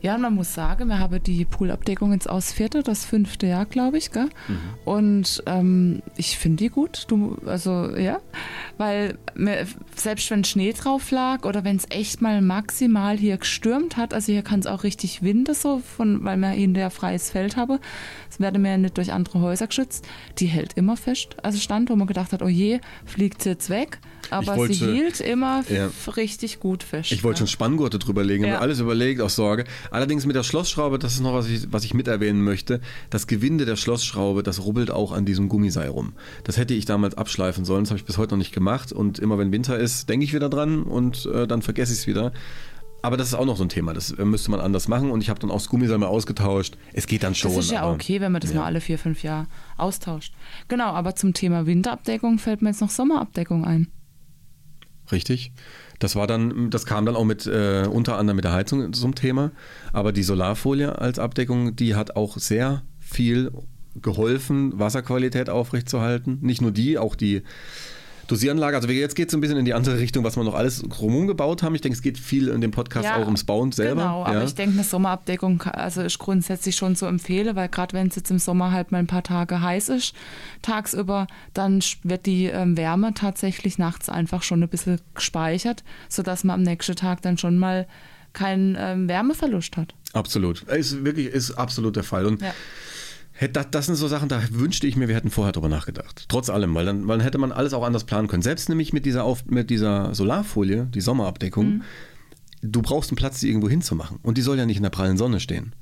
[0.05, 3.64] Ja, und man muss sagen, wir haben die Poolabdeckung jetzt aus vierte, das fünfte Jahr,
[3.64, 4.29] glaube ich, gell?
[4.49, 4.59] Mhm.
[4.85, 7.07] Und ähm, ich finde die gut.
[7.09, 8.18] Du, also, ja,
[8.77, 9.66] weil mir,
[9.97, 14.31] selbst wenn Schnee drauf lag oder wenn es echt mal maximal hier gestürmt hat, also
[14.31, 17.81] hier kann es auch richtig Winde so, von, weil hier ein freies Feld habe,
[18.35, 20.07] es werde mir nicht durch andere Häuser geschützt,
[20.39, 21.37] die hält immer fest.
[21.43, 23.99] Also stand, wo man gedacht hat, oh je, fliegt sie jetzt weg,
[24.30, 25.89] aber wollte- sie hielt immer Ja.
[26.16, 27.12] richtig gut fest.
[27.12, 28.59] Ich wollte schon Spanngurte drüber legen, Ja.
[28.59, 29.64] alles überlegt, aus Sorge.
[29.91, 32.80] Allerdings mit der Schlossschraube, das ist noch was ich, was ich mit erwähnen möchte.
[33.11, 36.12] Das Gewinde der Schlossschraube, das rubbelt auch an diesem Gummiseil rum.
[36.43, 38.93] Das hätte ich damals abschleifen sollen, das habe ich bis heute noch nicht gemacht.
[38.93, 42.07] Und immer wenn Winter ist, denke ich wieder dran und äh, dann vergesse ich es
[42.07, 42.32] wieder.
[43.05, 45.11] Aber das ist auch noch so ein Thema, das äh, müsste man anders machen.
[45.11, 46.79] Und ich habe dann auch das Gummiseil mal ausgetauscht.
[46.95, 47.55] Es geht dann schon.
[47.55, 48.61] Das ist ja aber- okay, wenn man das ja.
[48.61, 49.47] mal alle vier, fünf Jahre
[49.77, 50.33] austauscht.
[50.69, 53.89] Genau, aber zum Thema Winterabdeckung fällt mir jetzt noch Sommerabdeckung ein.
[55.13, 55.53] Richtig.
[55.99, 59.15] Das war dann, das kam dann auch mit äh, unter anderem mit der Heizung zum
[59.15, 59.53] Thema.
[59.93, 63.53] Aber die Solarfolie als Abdeckung, die hat auch sehr viel
[64.01, 66.39] geholfen, Wasserqualität aufrechtzuerhalten.
[66.41, 67.43] Nicht nur die, auch die
[68.27, 68.77] Dosieranlage.
[68.77, 71.27] Also jetzt geht es ein bisschen in die andere Richtung, was wir noch alles drumherum
[71.27, 71.75] gebaut haben.
[71.75, 74.03] Ich denke, es geht viel in dem Podcast auch ums Bauen selber.
[74.03, 74.45] Genau, aber ja.
[74.45, 78.31] ich denke, eine Sommerabdeckung also ist grundsätzlich schon zu empfehlen, weil gerade wenn es jetzt
[78.31, 80.14] im Sommer halt mal ein paar Tage heiß ist,
[80.62, 86.55] tagsüber, dann wird die ähm, Wärme tatsächlich nachts einfach schon ein bisschen gespeichert, sodass man
[86.55, 87.87] am nächsten Tag dann schon mal
[88.33, 89.95] keinen ähm, Wärmeverlust hat.
[90.12, 90.62] Absolut.
[90.62, 92.27] Ist wirklich, ist absolut der Fall.
[92.27, 92.53] Und Ja.
[93.53, 96.26] Das, das sind so Sachen, da wünschte ich mir, wir hätten vorher drüber nachgedacht.
[96.28, 98.43] Trotz allem, weil dann, weil dann hätte man alles auch anders planen können.
[98.43, 101.82] Selbst nämlich mit dieser, Auf, mit dieser Solarfolie, die Sommerabdeckung, mhm.
[102.62, 104.18] du brauchst einen Platz, die irgendwo hinzumachen.
[104.22, 105.74] Und die soll ja nicht in der prallen Sonne stehen.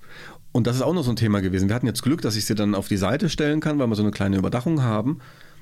[0.50, 1.68] Und das ist auch noch so ein Thema gewesen.
[1.68, 3.96] Wir hatten jetzt Glück, dass ich sie dann auf die Seite stellen kann, weil wir
[3.96, 5.18] so eine kleine Überdachung haben.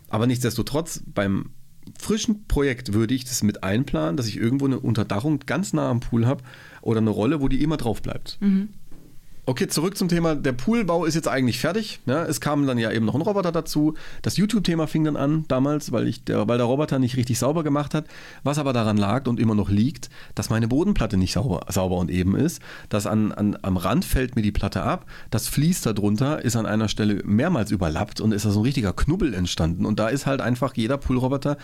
[0.09, 1.51] Aber nichtsdestotrotz, beim
[1.99, 6.01] frischen Projekt würde ich das mit einplanen, dass ich irgendwo eine Unterdachung ganz nah am
[6.01, 6.43] Pool habe
[6.83, 8.39] oder eine Rolle, wo die immer drauf bleibt.
[8.41, 8.69] Mhm.
[9.51, 10.37] Okay, zurück zum Thema.
[10.37, 11.99] Der Poolbau ist jetzt eigentlich fertig.
[12.07, 13.95] Ja, es kam dann ja eben noch ein Roboter dazu.
[14.23, 17.65] Das YouTube-Thema fing dann an damals, weil, ich der, weil der Roboter nicht richtig sauber
[17.65, 18.05] gemacht hat.
[18.45, 22.13] Was aber daran lag und immer noch liegt, dass meine Bodenplatte nicht sauber, sauber und
[22.13, 22.63] eben ist.
[22.91, 25.05] Das an, an, am Rand fällt mir die Platte ab.
[25.33, 28.93] Das Fließ darunter ist an einer Stelle mehrmals überlappt und ist da so ein richtiger
[28.93, 29.85] Knubbel entstanden.
[29.85, 31.57] Und da ist halt einfach jeder Poolroboter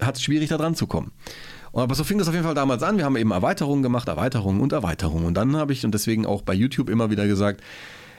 [0.00, 1.12] hat es schwierig, da dran zu kommen.
[1.72, 2.96] Aber so fing das auf jeden Fall damals an.
[2.98, 5.26] Wir haben eben Erweiterungen gemacht, Erweiterungen und Erweiterungen.
[5.26, 7.62] Und dann habe ich, und deswegen auch bei YouTube immer wieder gesagt,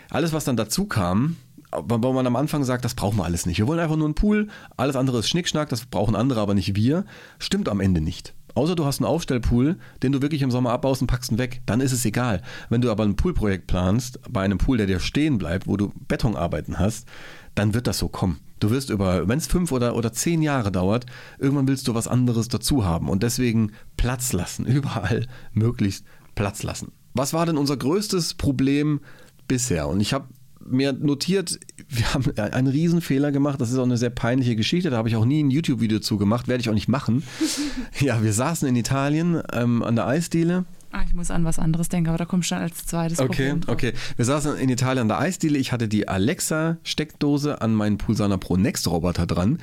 [0.09, 1.37] alles, was dann dazu kam,
[1.71, 3.59] wo man am Anfang sagt, das brauchen wir alles nicht.
[3.59, 6.75] Wir wollen einfach nur einen Pool, alles andere ist Schnickschnack, das brauchen andere, aber nicht
[6.75, 7.05] wir,
[7.37, 8.33] stimmt am Ende nicht.
[8.55, 11.61] Außer du hast einen Aufstellpool, den du wirklich im Sommer abbaust und packst ihn weg,
[11.67, 12.41] dann ist es egal.
[12.69, 15.91] Wenn du aber ein Poolprojekt planst, bei einem Pool, der dir stehen bleibt, wo du
[16.07, 17.07] Betonarbeiten hast,
[17.53, 18.39] dann wird das so kommen.
[18.59, 21.05] Du wirst über, wenn es fünf oder, oder zehn Jahre dauert,
[21.37, 23.09] irgendwann willst du was anderes dazu haben.
[23.09, 26.05] Und deswegen Platz lassen, überall möglichst
[26.35, 26.91] Platz lassen.
[27.13, 29.01] Was war denn unser größtes Problem
[29.47, 29.87] bisher?
[29.87, 30.27] Und ich habe
[30.65, 33.59] mir notiert, wir haben einen Riesenfehler gemacht.
[33.59, 34.89] Das ist auch eine sehr peinliche Geschichte.
[34.89, 36.47] Da habe ich auch nie ein YouTube-Video zu gemacht.
[36.47, 37.23] Werde ich auch nicht machen.
[37.99, 41.89] ja, wir saßen in Italien ähm, an der Eisdiele Ah, ich muss an was anderes
[41.89, 43.19] denken, aber da kommst du dann als zweites.
[43.19, 43.93] Okay, okay.
[44.15, 45.57] Wir saßen in Italien an der Eisdiele.
[45.57, 49.59] Ich hatte die Alexa-Steckdose an meinen Pulsana Pro Next Roboter dran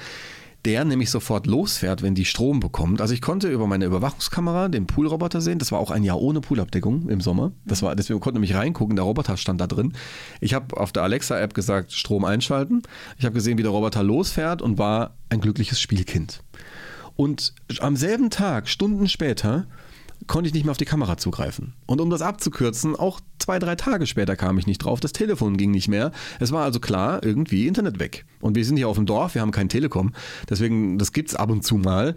[0.67, 3.01] der nämlich sofort losfährt, wenn die Strom bekommt.
[3.01, 5.61] Also ich konnte über meine Überwachungskamera den Poolroboter sehen.
[5.61, 7.53] Das war auch ein Jahr ohne Poolabdeckung im Sommer.
[7.65, 9.93] Das war, deswegen konnte ich reingucken, der Roboter stand da drin.
[10.41, 12.83] Ich habe auf der Alexa-App gesagt, Strom einschalten.
[13.17, 16.43] Ich habe gesehen, wie der Roboter losfährt und war ein glückliches Spielkind.
[17.15, 19.67] Und am selben Tag, Stunden später,
[20.27, 21.75] konnte ich nicht mehr auf die Kamera zugreifen.
[21.87, 25.01] Und um das abzukürzen, auch zwei, drei Tage später kam ich nicht drauf.
[25.01, 26.13] Das Telefon ging nicht mehr.
[26.41, 28.25] Es war also klar, irgendwie Internet weg.
[28.41, 30.13] Und wir sind hier auf dem Dorf, wir haben kein Telekom.
[30.49, 32.17] Deswegen, das gibt es ab und zu mal.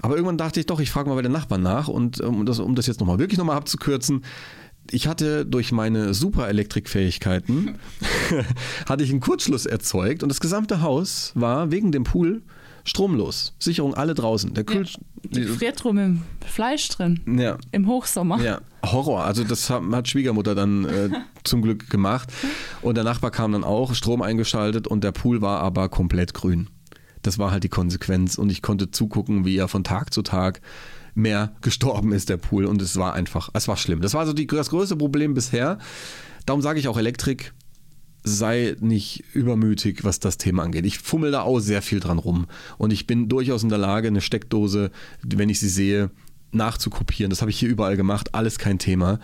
[0.00, 1.88] Aber irgendwann dachte ich doch, ich frage mal bei den Nachbarn nach.
[1.88, 4.24] Und um das, um das jetzt nochmal wirklich nochmal abzukürzen,
[4.90, 7.78] ich hatte durch meine Superelektrikfähigkeiten
[8.88, 12.42] hatte ich einen Kurzschluss erzeugt und das gesamte Haus war wegen dem Pool
[12.84, 13.54] stromlos.
[13.58, 14.54] Sicherung alle draußen.
[14.54, 14.98] Der Kühl ja,
[15.30, 17.20] die friert drum im Fleisch drin.
[17.38, 17.58] Ja.
[17.70, 18.40] Im Hochsommer.
[18.42, 18.60] Ja.
[18.84, 19.24] Horror.
[19.24, 21.10] Also das hat Schwiegermutter dann äh,
[21.44, 22.32] zum Glück gemacht.
[22.80, 26.68] Und der Nachbar kam dann auch, Strom eingeschaltet und der Pool war aber komplett grün.
[27.22, 28.36] Das war halt die Konsequenz.
[28.36, 30.60] Und ich konnte zugucken, wie er von Tag zu Tag
[31.14, 32.64] mehr gestorben ist, der Pool.
[32.64, 34.00] Und es war einfach, es war schlimm.
[34.00, 35.78] Das war so die, das größte Problem bisher.
[36.46, 37.52] Darum sage ich auch Elektrik
[38.24, 40.86] sei nicht übermütig, was das Thema angeht.
[40.86, 42.46] Ich fummel da auch sehr viel dran rum.
[42.78, 44.90] Und ich bin durchaus in der Lage, eine Steckdose,
[45.22, 46.10] wenn ich sie sehe,
[46.52, 47.30] nachzukopieren.
[47.30, 49.18] Das habe ich hier überall gemacht, alles kein Thema.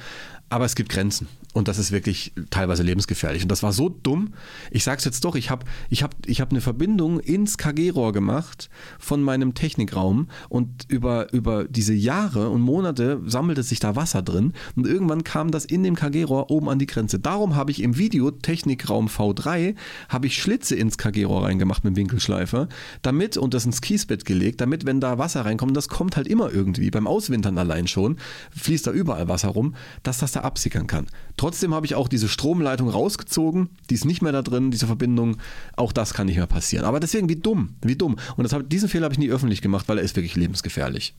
[0.49, 1.29] Aber es gibt Grenzen.
[1.59, 3.43] Und das ist wirklich teilweise lebensgefährlich.
[3.43, 4.33] Und das war so dumm.
[4.71, 8.13] Ich sage es jetzt doch, ich habe ich hab, ich hab eine Verbindung ins KG-Rohr
[8.13, 10.29] gemacht von meinem Technikraum.
[10.49, 14.53] Und über, über diese Jahre und Monate sammelte sich da Wasser drin.
[14.77, 17.19] Und irgendwann kam das in dem KG-Rohr oben an die Grenze.
[17.19, 19.75] Darum habe ich im Video Technikraum V3
[20.09, 22.69] habe ich Schlitze ins KG-Rohr reingemacht mit dem Winkelschleifer,
[23.03, 26.55] damit und das ins Kiesbett gelegt, damit wenn da Wasser reinkommt, das kommt halt immer
[26.55, 26.93] irgendwie.
[26.93, 28.17] Beim Auswintern allein schon
[28.57, 31.07] fließt da überall Wasser rum, dass das da absickern kann.
[31.37, 35.39] Trotzdem habe ich auch diese Stromleitung rausgezogen, die ist nicht mehr da drin, diese Verbindung.
[35.77, 36.85] Auch das kann nicht mehr passieren.
[36.85, 38.17] Aber deswegen, wie dumm, wie dumm.
[38.37, 41.15] Und das hab, diesen Fehler habe ich nie öffentlich gemacht, weil er ist wirklich lebensgefährlich.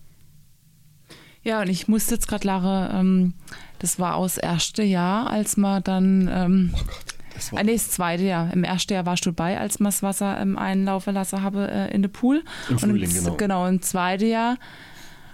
[1.41, 3.33] Ja, und ich musste jetzt gerade lachen, ähm,
[3.79, 6.29] das war aus erste Jahr, als man dann.
[6.31, 7.15] Ähm, oh Gott.
[7.33, 8.51] Das war ah, nee, das zweite Jahr.
[8.51, 11.93] Im ersten Jahr warst du bei, als man das Wasser ähm, einlaufen lassen habe äh,
[11.93, 12.43] in den Pool.
[12.69, 13.35] Im Frühling, und im, genau.
[13.37, 14.57] Genau, im zweiten Jahr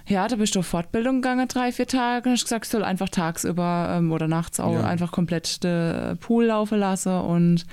[0.08, 2.28] ja, da bist du auf Fortbildung gegangen, drei, vier Tage.
[2.28, 4.84] Und hast gesagt, ich soll einfach tagsüber ähm, oder nachts auch ja.
[4.84, 7.12] einfach komplett den Pool laufen lassen.
[7.12, 7.66] Und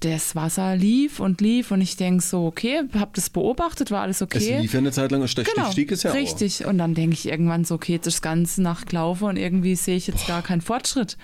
[0.00, 4.22] das Wasser lief und lief und ich denke so, okay, hab das beobachtet, war alles
[4.22, 4.38] okay.
[4.38, 6.64] Es lief ja eine Zeit lang, der genau, stieg es ja Richtig.
[6.64, 6.70] Auch.
[6.70, 9.96] Und dann denke ich irgendwann so, okay, jetzt ist ganze Nacht gelaufen und irgendwie sehe
[9.96, 10.34] ich jetzt Boah.
[10.34, 11.16] gar keinen Fortschritt.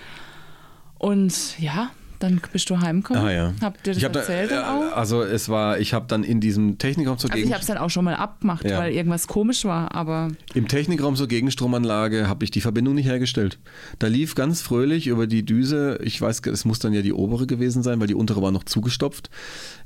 [0.97, 1.91] Und ja,
[2.23, 3.23] dann bist du heimgekommen.
[3.23, 3.53] Ah, ja.
[3.61, 4.97] Habt ihr das ich erzählt da, dann auch?
[4.97, 7.77] Also es war, ich habe dann in diesem Technikraum zur Also ich habe es dann
[7.77, 8.79] auch schon mal abgemacht, ja.
[8.79, 10.29] weil irgendwas komisch war, aber...
[10.53, 13.59] Im Technikraum zur Gegenstromanlage habe ich die Verbindung nicht hergestellt.
[13.99, 17.45] Da lief ganz fröhlich über die Düse, ich weiß, es muss dann ja die obere
[17.45, 19.29] gewesen sein, weil die untere war noch zugestopft.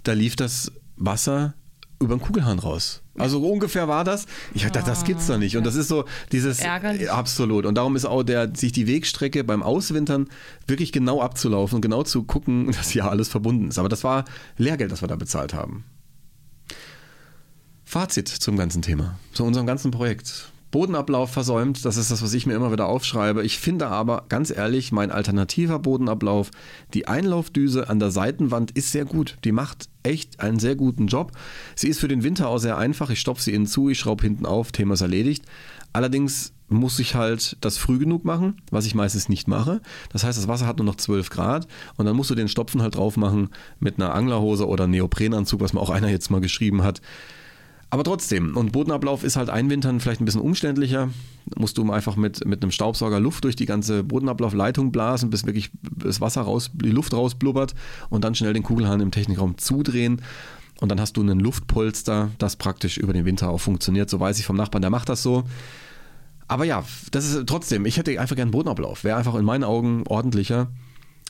[0.03, 1.55] Da lief das Wasser
[1.99, 3.01] über den Kugelhahn raus.
[3.17, 4.27] Also ungefähr war das.
[4.53, 5.57] Ich dachte, das gibt's doch nicht.
[5.57, 7.11] Und das ist so dieses Ärgerlich.
[7.11, 7.65] absolut.
[7.65, 10.27] Und darum ist auch der sich die Wegstrecke beim Auswintern
[10.67, 13.79] wirklich genau abzulaufen und genau zu gucken, dass hier alles verbunden ist.
[13.79, 14.25] Aber das war
[14.57, 15.85] Lehrgeld, das wir da bezahlt haben.
[17.83, 20.51] Fazit zum ganzen Thema, zu unserem ganzen Projekt.
[20.71, 23.43] Bodenablauf versäumt, das ist das, was ich mir immer wieder aufschreibe.
[23.43, 26.51] Ich finde aber, ganz ehrlich, mein alternativer Bodenablauf,
[26.93, 29.37] die Einlaufdüse an der Seitenwand ist sehr gut.
[29.45, 31.33] Die macht echt einen sehr guten Job.
[31.75, 33.09] Sie ist für den Winter auch sehr einfach.
[33.09, 35.43] Ich stopfe sie innen zu, ich schraube hinten auf, Thema ist erledigt.
[35.93, 39.81] Allerdings muss ich halt das früh genug machen, was ich meistens nicht mache.
[40.11, 42.81] Das heißt, das Wasser hat nur noch 12 Grad und dann musst du den Stopfen
[42.81, 43.49] halt drauf machen
[43.79, 47.01] mit einer Anglerhose oder Neoprenanzug, was mir auch einer jetzt mal geschrieben hat.
[47.89, 51.09] Aber trotzdem, und Bodenablauf ist halt einwintern vielleicht ein bisschen umständlicher.
[51.55, 55.71] Musst du einfach mit, mit einem Staubsauger Luft durch die ganze Bodenablaufleitung blasen, bis wirklich
[55.81, 57.75] das Wasser raus, die Luft rausblubbert
[58.09, 60.21] und dann schnell den Kugelhahn im Technikraum zudrehen.
[60.81, 64.09] Und dann hast du einen Luftpolster, das praktisch über den Winter auch funktioniert.
[64.09, 65.45] So weiß ich vom Nachbarn, der macht das so.
[66.49, 69.05] Aber ja, das ist trotzdem, ich hätte einfach gern Bodenablauf.
[69.05, 70.67] Wäre einfach in meinen Augen ordentlicher.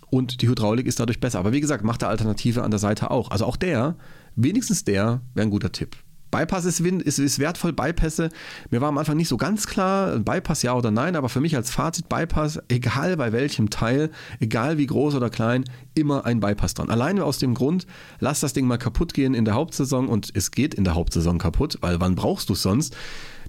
[0.09, 1.39] Und die Hydraulik ist dadurch besser.
[1.39, 3.29] Aber wie gesagt, macht der Alternative an der Seite auch.
[3.29, 3.95] Also auch der,
[4.35, 5.95] wenigstens der, wäre ein guter Tipp.
[6.31, 8.29] Bypass ist, ist, ist wertvoll, Bypässe.
[8.69, 11.55] Mir war am Anfang nicht so ganz klar, Bypass ja oder nein, aber für mich
[11.55, 15.63] als Fazit Bypass, egal bei welchem Teil, egal wie groß oder klein,
[15.93, 16.89] immer ein Bypass dran.
[16.89, 17.87] Alleine aus dem Grund,
[18.19, 21.37] lass das Ding mal kaputt gehen in der Hauptsaison und es geht in der Hauptsaison
[21.37, 22.95] kaputt, weil wann brauchst du es sonst?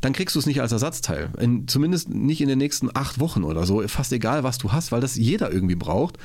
[0.01, 1.31] Dann kriegst du es nicht als Ersatzteil.
[1.41, 3.87] In, zumindest nicht in den nächsten acht Wochen oder so.
[3.89, 6.19] Fast egal, was du hast, weil das jeder irgendwie braucht.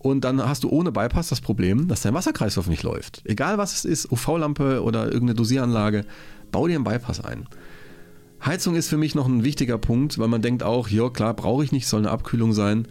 [0.00, 3.20] Und dann hast du ohne Bypass das Problem, dass dein Wasserkreislauf nicht läuft.
[3.26, 6.06] Egal was es ist, UV-Lampe oder irgendeine Dosieranlage,
[6.50, 7.46] bau dir einen Bypass ein.
[8.42, 11.64] Heizung ist für mich noch ein wichtiger Punkt, weil man denkt auch, ja klar, brauche
[11.64, 12.88] ich nicht, soll eine Abkühlung sein.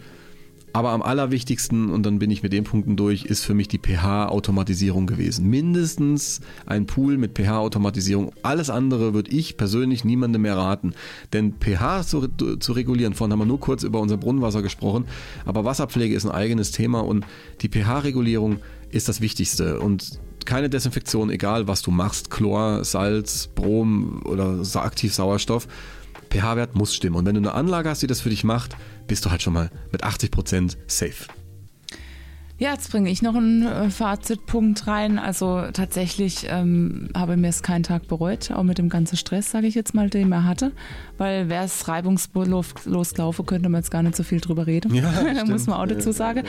[0.72, 3.80] Aber am allerwichtigsten, und dann bin ich mit den Punkten durch, ist für mich die
[3.80, 5.47] pH-Automatisierung gewesen.
[5.49, 8.32] Mindestens ein Pool mit pH-Automatisierung.
[8.43, 10.93] Alles andere würde ich persönlich niemandem mehr raten.
[11.34, 12.28] Denn pH zu,
[12.59, 15.05] zu regulieren, vorhin haben wir nur kurz über unser Brunnenwasser gesprochen,
[15.45, 17.26] aber Wasserpflege ist ein eigenes Thema und
[17.61, 18.57] die pH-Regulierung
[18.91, 19.80] ist das Wichtigste.
[19.80, 25.67] Und keine Desinfektion, egal was du machst, Chlor, Salz, Brom oder sa- Aktivsauerstoff.
[26.30, 27.15] pH-Wert muss stimmen.
[27.15, 28.76] Und wenn du eine Anlage hast, die das für dich macht,
[29.10, 31.26] bist du halt schon mal mit 80% safe.
[32.60, 35.18] Ja, jetzt bringe ich noch einen äh, Fazitpunkt rein.
[35.18, 39.68] Also tatsächlich ähm, habe mir es keinen Tag bereut, auch mit dem ganzen Stress, sage
[39.68, 40.74] ich jetzt mal, den er hatte.
[41.18, 44.93] Weil wäre es reibungslos gelaufen, könnte man jetzt gar nicht so viel drüber reden.
[44.93, 45.10] Ja,
[45.47, 46.43] muss man auch dazu sagen.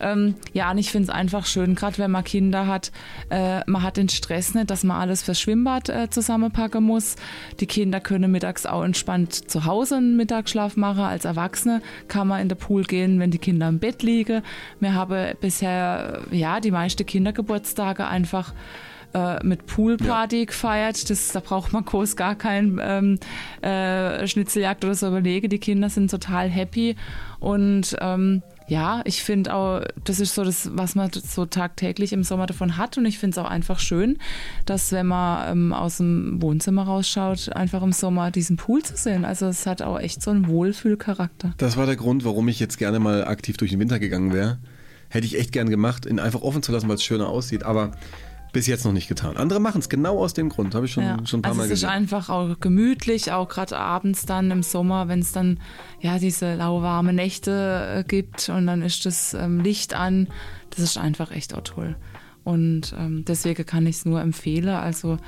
[0.00, 2.90] Ähm, ja, und ich finde es einfach schön, gerade wenn man Kinder hat,
[3.28, 7.16] äh, man hat den Stress nicht, dass man alles fürs Schwimmbad äh, zusammenpacken muss.
[7.60, 11.04] Die Kinder können mittags auch entspannt zu Hause einen Mittagsschlaf machen.
[11.04, 14.42] Als Erwachsene kann man in den Pool gehen, wenn die Kinder im Bett liegen.
[14.80, 18.54] Wir haben bisher, ja, die meisten Kindergeburtstage einfach
[19.12, 21.10] äh, mit Poolparty gefeiert.
[21.10, 23.18] Das, da braucht man groß gar kein ähm,
[23.62, 25.48] äh, Schnitzeljagd oder so überlegen.
[25.48, 26.94] Die Kinder sind total happy
[27.40, 32.22] und ähm, ja, ich finde auch, das ist so das, was man so tagtäglich im
[32.22, 32.96] Sommer davon hat.
[32.96, 34.18] Und ich finde es auch einfach schön,
[34.64, 39.24] dass wenn man ähm, aus dem Wohnzimmer rausschaut, einfach im Sommer diesen Pool zu sehen.
[39.24, 41.52] Also es hat auch echt so einen Wohlfühlcharakter.
[41.58, 44.58] Das war der Grund, warum ich jetzt gerne mal aktiv durch den Winter gegangen wäre.
[45.10, 47.90] Hätte ich echt gern gemacht, ihn einfach offen zu lassen, weil es schöner aussieht, aber
[48.52, 49.36] bis jetzt noch nicht getan.
[49.36, 51.18] Andere machen es genau aus dem Grund, habe ich schon, Ja.
[51.24, 51.88] schon ein paar also Mal es ist gesehen.
[51.90, 55.60] einfach auch gemütlich, auch gerade abends dann im Sommer, wenn es dann
[56.00, 60.26] ja diese lauwarme Nächte äh, gibt und dann ist das ähm, Licht an.
[60.70, 61.96] Das ist einfach echt auch toll.
[62.42, 64.70] Und ähm, deswegen kann ich es nur empfehlen.
[64.70, 65.18] Also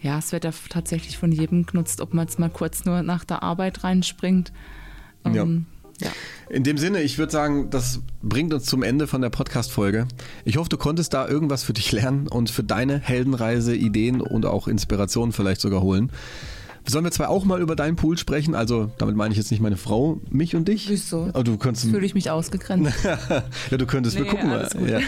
[0.00, 3.24] ja, es wird ja tatsächlich von jedem genutzt, ob man jetzt mal kurz nur nach
[3.24, 4.52] der Arbeit reinspringt.
[5.24, 5.46] Ähm, ja.
[6.48, 10.06] In dem Sinne, ich würde sagen, das bringt uns zum Ende von der Podcast-Folge.
[10.44, 14.44] Ich hoffe, du konntest da irgendwas für dich lernen und für deine Heldenreise Ideen und
[14.44, 16.10] auch Inspirationen vielleicht sogar holen.
[16.86, 18.54] Sollen wir zwei auch mal über deinen Pool sprechen?
[18.54, 20.88] Also, damit meine ich jetzt nicht meine Frau, mich und dich.
[20.88, 21.28] Wieso?
[21.32, 22.92] Aber du könntest, Fühle ich mich ausgegrenzt.
[23.70, 24.50] ja, du könntest, wir Nee, gucken.
[24.88, 24.98] Ja.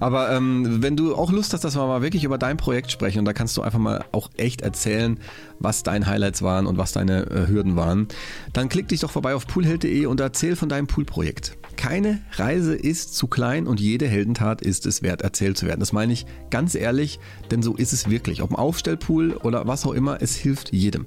[0.00, 3.18] Aber ähm, wenn du auch Lust hast, dass wir mal wirklich über dein Projekt sprechen
[3.18, 5.18] und da kannst du einfach mal auch echt erzählen,
[5.58, 8.08] was deine Highlights waren und was deine äh, Hürden waren,
[8.52, 11.56] dann klick dich doch vorbei auf poolheld.de und erzähl von deinem Poolprojekt.
[11.76, 15.80] Keine Reise ist zu klein und jede Heldentat ist es wert, erzählt zu werden.
[15.80, 17.18] Das meine ich ganz ehrlich,
[17.50, 18.42] denn so ist es wirklich.
[18.42, 21.06] Ob ein Aufstellpool oder was auch immer, es hilft jedem.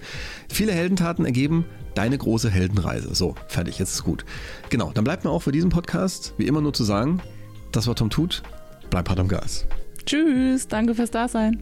[0.50, 1.66] Viele Heldentaten ergeben
[1.96, 3.16] deine große Heldenreise.
[3.16, 4.26] So, fertig, jetzt ist gut.
[4.70, 7.22] Genau, dann bleibt mir auch für diesen Podcast wie immer nur zu sagen,
[7.72, 8.44] das war Tom Tut,
[8.90, 9.66] bleib hart am Gas.
[10.06, 11.62] Tschüss, danke fürs Dasein.